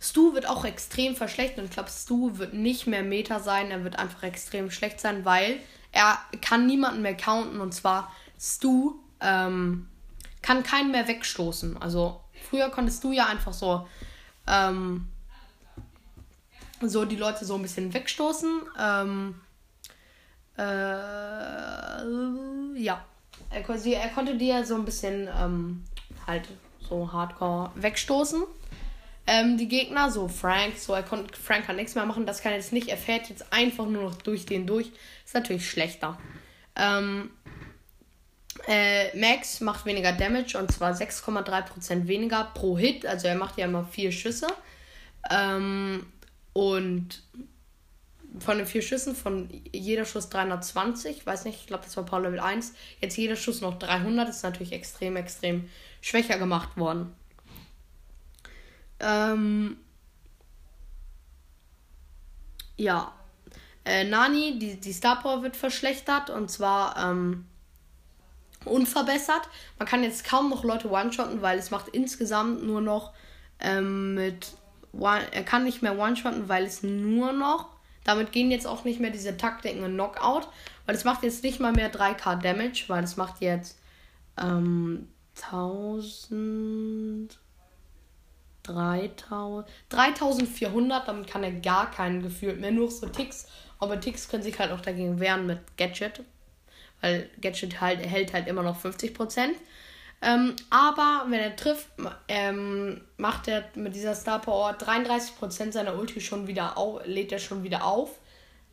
Stu 0.00 0.34
wird 0.34 0.48
auch 0.48 0.64
extrem 0.64 1.16
verschlechtert. 1.16 1.64
Ich 1.64 1.70
glaube, 1.70 1.88
Stu 1.90 2.36
wird 2.38 2.52
nicht 2.52 2.86
mehr 2.86 3.02
Meta 3.02 3.40
sein. 3.40 3.70
Er 3.70 3.84
wird 3.84 3.98
einfach 3.98 4.24
extrem 4.24 4.70
schlecht 4.70 5.00
sein, 5.00 5.24
weil 5.24 5.58
er 5.92 6.18
kann 6.42 6.66
niemanden 6.66 7.02
mehr 7.02 7.16
counten. 7.16 7.60
Und 7.60 7.72
zwar 7.72 8.12
Stu 8.38 8.96
ähm, 9.20 9.88
kann 10.42 10.62
keinen 10.62 10.90
mehr 10.90 11.08
wegstoßen. 11.08 11.80
Also 11.80 12.20
früher 12.50 12.68
konntest 12.70 13.02
du 13.04 13.12
ja 13.12 13.26
einfach 13.26 13.54
so 13.54 13.88
ähm, 14.46 15.06
so 16.82 17.04
die 17.04 17.16
Leute 17.16 17.44
so 17.44 17.54
ein 17.54 17.62
bisschen 17.62 17.94
wegstoßen. 17.94 18.60
Ähm, 18.78 19.40
äh, 20.56 20.62
ja. 22.80 23.04
Er, 23.50 23.68
er 23.68 24.08
konnte 24.08 24.36
die 24.36 24.48
ja 24.48 24.64
so 24.64 24.74
ein 24.74 24.84
bisschen 24.84 25.28
ähm, 25.40 25.84
halt 26.26 26.48
so 26.88 27.12
hardcore 27.12 27.70
wegstoßen. 27.74 28.42
Ähm, 29.26 29.56
die 29.56 29.68
Gegner, 29.68 30.10
so 30.10 30.28
Frank, 30.28 30.76
so 30.76 30.92
er 30.92 31.02
konnte, 31.02 31.34
Frank 31.34 31.66
kann 31.66 31.76
nichts 31.76 31.94
mehr 31.94 32.04
machen, 32.04 32.26
das 32.26 32.42
kann 32.42 32.52
er 32.52 32.58
jetzt 32.58 32.72
nicht. 32.72 32.88
Er 32.88 32.98
fährt 32.98 33.30
jetzt 33.30 33.52
einfach 33.52 33.86
nur 33.86 34.02
noch 34.02 34.16
durch 34.16 34.44
den 34.44 34.66
durch. 34.66 34.90
Ist 35.24 35.34
natürlich 35.34 35.68
schlechter. 35.68 36.18
Ähm, 36.76 37.30
äh, 38.66 39.16
Max 39.16 39.60
macht 39.60 39.86
weniger 39.86 40.12
Damage 40.12 40.58
und 40.58 40.70
zwar 40.70 40.92
6,3% 40.92 42.06
weniger 42.06 42.44
pro 42.54 42.76
Hit. 42.76 43.06
Also 43.06 43.28
er 43.28 43.36
macht 43.36 43.56
ja 43.58 43.64
immer 43.64 43.84
vier 43.84 44.12
Schüsse. 44.12 44.46
Ähm, 45.30 46.06
und 46.52 47.22
von 48.38 48.58
den 48.58 48.66
vier 48.66 48.82
Schüssen, 48.82 49.14
von 49.14 49.48
jeder 49.72 50.04
Schuss 50.04 50.28
320, 50.28 51.24
weiß 51.24 51.44
nicht, 51.44 51.60
ich 51.60 51.66
glaube, 51.66 51.84
das 51.84 51.96
war 51.96 52.04
Power 52.04 52.22
Level 52.22 52.40
1. 52.40 52.74
Jetzt 53.00 53.16
jeder 53.16 53.36
Schuss 53.36 53.60
noch 53.60 53.78
300, 53.78 54.28
ist 54.28 54.42
natürlich 54.42 54.72
extrem, 54.72 55.16
extrem 55.16 55.68
schwächer 56.00 56.38
gemacht 56.38 56.76
worden. 56.76 57.14
Ähm, 59.00 59.76
ja. 62.76 63.12
Äh, 63.84 64.04
Nani, 64.04 64.58
die, 64.58 64.80
die 64.80 64.92
Star 64.92 65.20
Power 65.20 65.42
wird 65.42 65.56
verschlechtert 65.56 66.30
und 66.30 66.50
zwar 66.50 66.96
ähm, 66.96 67.46
unverbessert. 68.64 69.42
Man 69.78 69.86
kann 69.86 70.02
jetzt 70.02 70.24
kaum 70.24 70.50
noch 70.50 70.64
Leute 70.64 70.90
one-shotten, 70.90 71.42
weil 71.42 71.58
es 71.58 71.70
macht 71.70 71.88
insgesamt 71.88 72.64
nur 72.64 72.80
noch 72.80 73.12
ähm, 73.60 74.14
mit. 74.14 74.54
One, 74.92 75.32
er 75.32 75.42
kann 75.42 75.64
nicht 75.64 75.82
mehr 75.82 75.98
one-shotten, 75.98 76.48
weil 76.48 76.64
es 76.64 76.84
nur 76.84 77.32
noch 77.32 77.73
damit 78.04 78.32
gehen 78.32 78.50
jetzt 78.50 78.66
auch 78.66 78.84
nicht 78.84 79.00
mehr 79.00 79.10
diese 79.10 79.36
Taktiken 79.36 79.82
in 79.82 79.94
Knockout, 79.94 80.48
weil 80.86 80.94
es 80.94 81.04
macht 81.04 81.22
jetzt 81.22 81.42
nicht 81.42 81.60
mal 81.60 81.72
mehr 81.72 81.92
3k 81.92 82.40
Damage, 82.40 82.84
weil 82.88 83.02
es 83.02 83.16
macht 83.16 83.40
jetzt 83.40 83.78
ähm, 84.40 85.08
1000. 85.42 87.38
3000. 88.62 89.66
3400, 89.90 91.08
damit 91.08 91.26
kann 91.26 91.42
er 91.42 91.52
gar 91.52 91.90
keinen 91.90 92.22
gefühlt 92.22 92.60
mehr, 92.60 92.70
nur 92.70 92.90
so 92.90 93.06
Ticks. 93.06 93.46
Aber 93.78 94.00
Ticks 94.00 94.28
können 94.28 94.42
sich 94.42 94.58
halt 94.58 94.72
auch 94.72 94.80
dagegen 94.80 95.20
wehren 95.20 95.46
mit 95.46 95.76
Gadget. 95.76 96.22
Weil 97.00 97.28
Gadget 97.40 97.80
halt, 97.80 98.00
hält 98.00 98.32
halt 98.32 98.48
immer 98.48 98.62
noch 98.62 98.82
50%. 98.82 99.50
Ähm, 100.24 100.56
aber 100.70 101.26
wenn 101.28 101.40
er 101.40 101.54
trifft, 101.54 101.88
ähm, 102.28 103.02
macht 103.18 103.46
er 103.46 103.64
mit 103.74 103.94
dieser 103.94 104.14
Star 104.14 104.40
Power 104.40 104.70
33% 104.70 105.70
seiner 105.70 105.98
Ulti 105.98 106.20
schon 106.22 106.46
wieder 106.46 106.78
auf, 106.78 107.04
lädt 107.04 107.30
er 107.30 107.38
schon 107.38 107.62
wieder 107.62 107.84
auf. 107.84 108.18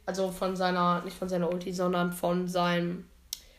Also 0.05 0.31
von 0.31 0.55
seiner, 0.55 1.01
nicht 1.03 1.17
von 1.17 1.27
seiner 1.27 1.51
Ulti, 1.51 1.73
sondern 1.73 2.13
von 2.13 2.47
seinem. 2.47 3.05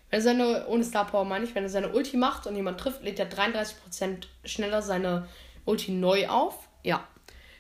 Wenn 0.09 0.21
er 0.21 0.23
seine, 0.23 0.67
ohne 0.69 0.85
Star 0.85 1.07
Power 1.07 1.25
meine 1.25 1.45
ich, 1.45 1.55
wenn 1.55 1.65
er 1.65 1.69
seine 1.69 1.93
Ulti 1.93 2.17
macht 2.17 2.47
und 2.47 2.57
jemand 2.57 2.81
trifft, 2.81 3.03
lädt 3.03 3.19
er 3.19 3.31
33% 3.31 4.27
schneller 4.45 4.81
seine 4.81 5.29
Ulti 5.67 5.93
neu 5.93 6.29
auf. 6.29 6.69
Ja. 6.83 7.07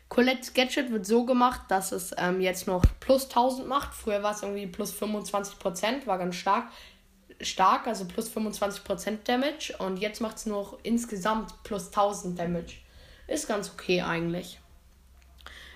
Colette's 0.09 0.53
Gadget 0.53 0.91
wird 0.91 1.07
so 1.07 1.25
gemacht, 1.25 1.63
dass 1.69 1.93
es 1.93 2.15
ähm, 2.19 2.41
jetzt 2.41 2.67
noch 2.67 2.85
plus 3.01 3.25
1000 3.25 3.67
macht. 3.67 3.95
Früher 3.95 4.23
war 4.23 4.33
es 4.33 4.43
irgendwie 4.43 4.67
plus 4.67 4.93
25%, 4.93 6.07
war 6.07 6.19
ganz 6.19 6.37
stark 6.37 6.69
stark, 7.45 7.87
also 7.87 8.05
plus 8.05 8.31
25% 8.31 9.19
Damage. 9.25 9.75
Und 9.79 9.99
jetzt 9.99 10.21
macht 10.21 10.37
es 10.37 10.47
nur 10.47 10.79
insgesamt 10.83 11.63
plus 11.65 11.87
1000 11.87 12.39
Damage. 12.39 12.75
Ist 13.27 13.49
ganz 13.49 13.71
okay 13.71 14.03
eigentlich. 14.03 14.61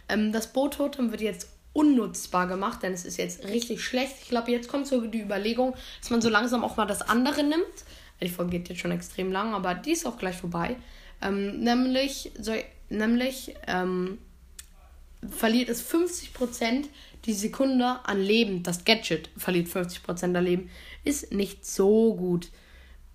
Ähm, 0.09 0.33
das 0.33 0.53
Boot-Totem 0.53 1.11
wird 1.11 1.21
jetzt 1.21 1.49
unnutzbar 1.73 2.47
gemacht, 2.47 2.83
denn 2.83 2.93
es 2.93 3.05
ist 3.05 3.19
jetzt 3.19 3.45
richtig 3.45 3.85
schlecht. 3.85 4.15
Ich 4.23 4.29
glaube, 4.29 4.51
jetzt 4.51 4.69
kommt 4.69 4.87
so 4.87 5.01
die 5.03 5.21
Überlegung, 5.21 5.75
dass 6.01 6.11
man 6.11 6.23
so 6.23 6.31
langsam 6.31 6.65
auch 6.65 6.77
mal 6.77 6.87
das 6.87 7.03
andere 7.03 7.43
nimmt. 7.43 7.65
Die 8.21 8.31
Folge 8.31 8.53
geht 8.53 8.71
jetzt 8.71 8.81
schon 8.81 8.93
extrem 8.93 9.31
lang, 9.31 9.55
aber 9.55 9.75
die 9.75 9.93
ist 9.93 10.07
auch 10.07 10.17
gleich 10.17 10.37
vorbei. 10.37 10.77
Ähm, 11.21 11.61
nämlich, 11.61 12.33
so, 12.39 12.55
nämlich 12.89 13.55
ähm, 13.67 14.19
verliert 15.29 15.69
es 15.69 15.89
50% 15.89 16.87
die 17.25 17.33
Sekunde 17.33 17.99
an 18.05 18.21
Leben. 18.21 18.63
Das 18.63 18.85
Gadget 18.85 19.31
verliert 19.37 19.69
50% 19.69 20.37
an 20.37 20.45
Leben 20.45 20.71
ist 21.07 21.33
nicht 21.33 21.65
so 21.65 22.15
gut. 22.15 22.51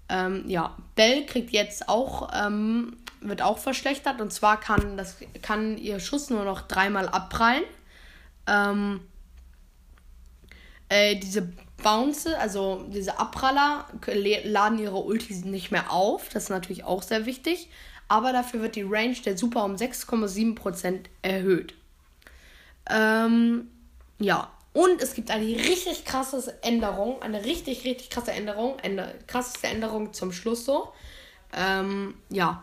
Ähm, 0.10 0.44
ja, 0.48 0.78
Bell 0.96 1.26
kriegt 1.26 1.52
jetzt 1.52 1.88
auch, 1.88 2.30
ähm, 2.34 2.98
wird 3.22 3.42
auch 3.42 3.58
verschlechtert 3.58 4.20
und 4.20 4.34
zwar 4.34 4.60
kann, 4.60 4.98
das, 4.98 5.18
kann 5.42 5.78
ihr 5.78 6.00
Schuss 6.00 6.30
nur 6.30 6.44
noch 6.44 6.62
dreimal 6.62 7.08
abprallen. 7.08 7.64
Ähm, 8.48 9.02
äh, 10.90 11.16
diese 11.18 11.54
Bounce, 11.84 12.38
also 12.38 12.86
diese 12.90 13.20
Abpraller, 13.20 13.86
laden 14.44 14.80
ihre 14.80 14.98
Ultis 14.98 15.46
nicht 15.46 15.72
mehr 15.72 15.92
auf. 15.92 16.30
Das 16.30 16.44
ist 16.44 16.50
natürlich 16.50 16.84
auch 16.84 17.04
sehr 17.04 17.26
wichtig. 17.26 17.70
Aber 18.08 18.34
dafür 18.34 18.62
wird 18.62 18.76
die 18.76 18.82
Range 18.82 19.16
der 19.26 19.38
Super 19.38 19.64
um 19.64 19.76
6,7% 19.76 21.06
erhöht. 21.22 21.76
Ähm, 22.90 23.70
ja, 24.20 24.52
und 24.74 25.02
es 25.02 25.14
gibt 25.14 25.32
eine 25.32 25.46
richtig 25.46 26.06
krasse 26.06 26.58
Änderung, 26.62 27.22
eine 27.22 27.44
richtig, 27.44 27.84
richtig 27.84 28.10
krasse 28.10 28.32
Änderung, 28.32 28.80
eine 28.80 29.14
krasseste 29.28 29.68
Änderung 29.68 30.14
zum 30.14 30.32
Schluss 30.32 30.66
so. 30.66 30.94
Ähm, 31.54 32.16
ja. 32.30 32.62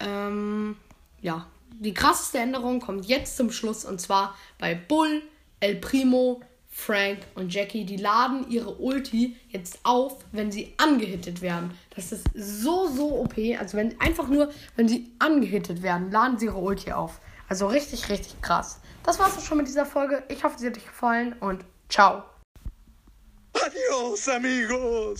Ähm, 0.00 0.76
ja. 1.20 1.46
Die 1.80 1.94
krasseste 1.94 2.38
Änderung 2.38 2.80
kommt 2.80 3.06
jetzt 3.06 3.36
zum 3.36 3.52
Schluss 3.52 3.84
und 3.84 4.00
zwar 4.00 4.34
bei 4.58 4.74
Bull, 4.74 5.22
El 5.60 5.76
Primo, 5.76 6.40
Frank 6.70 7.18
und 7.34 7.52
Jackie. 7.52 7.84
Die 7.84 7.96
laden 7.96 8.48
ihre 8.50 8.74
Ulti 8.76 9.36
jetzt 9.50 9.80
auf, 9.82 10.24
wenn 10.32 10.50
sie 10.50 10.72
angehittet 10.78 11.42
werden. 11.42 11.72
Das 11.94 12.12
ist 12.12 12.24
so, 12.34 12.88
so 12.88 13.20
OP. 13.20 13.34
Also 13.58 13.76
wenn 13.76 14.00
einfach 14.00 14.28
nur, 14.28 14.50
wenn 14.76 14.88
sie 14.88 15.12
angehittet 15.18 15.82
werden, 15.82 16.10
laden 16.10 16.38
sie 16.38 16.46
ihre 16.46 16.58
Ulti 16.58 16.92
auf. 16.92 17.20
Also 17.48 17.66
richtig, 17.66 18.08
richtig 18.08 18.40
krass. 18.40 18.80
Das 19.08 19.18
war's 19.18 19.38
auch 19.38 19.42
schon 19.42 19.56
mit 19.56 19.66
dieser 19.66 19.86
Folge. 19.86 20.22
Ich 20.28 20.44
hoffe, 20.44 20.58
sie 20.58 20.66
hat 20.66 20.76
euch 20.76 20.84
gefallen 20.84 21.34
und 21.40 21.64
ciao. 21.88 22.24
Adios, 23.54 24.28
amigos. 24.28 25.16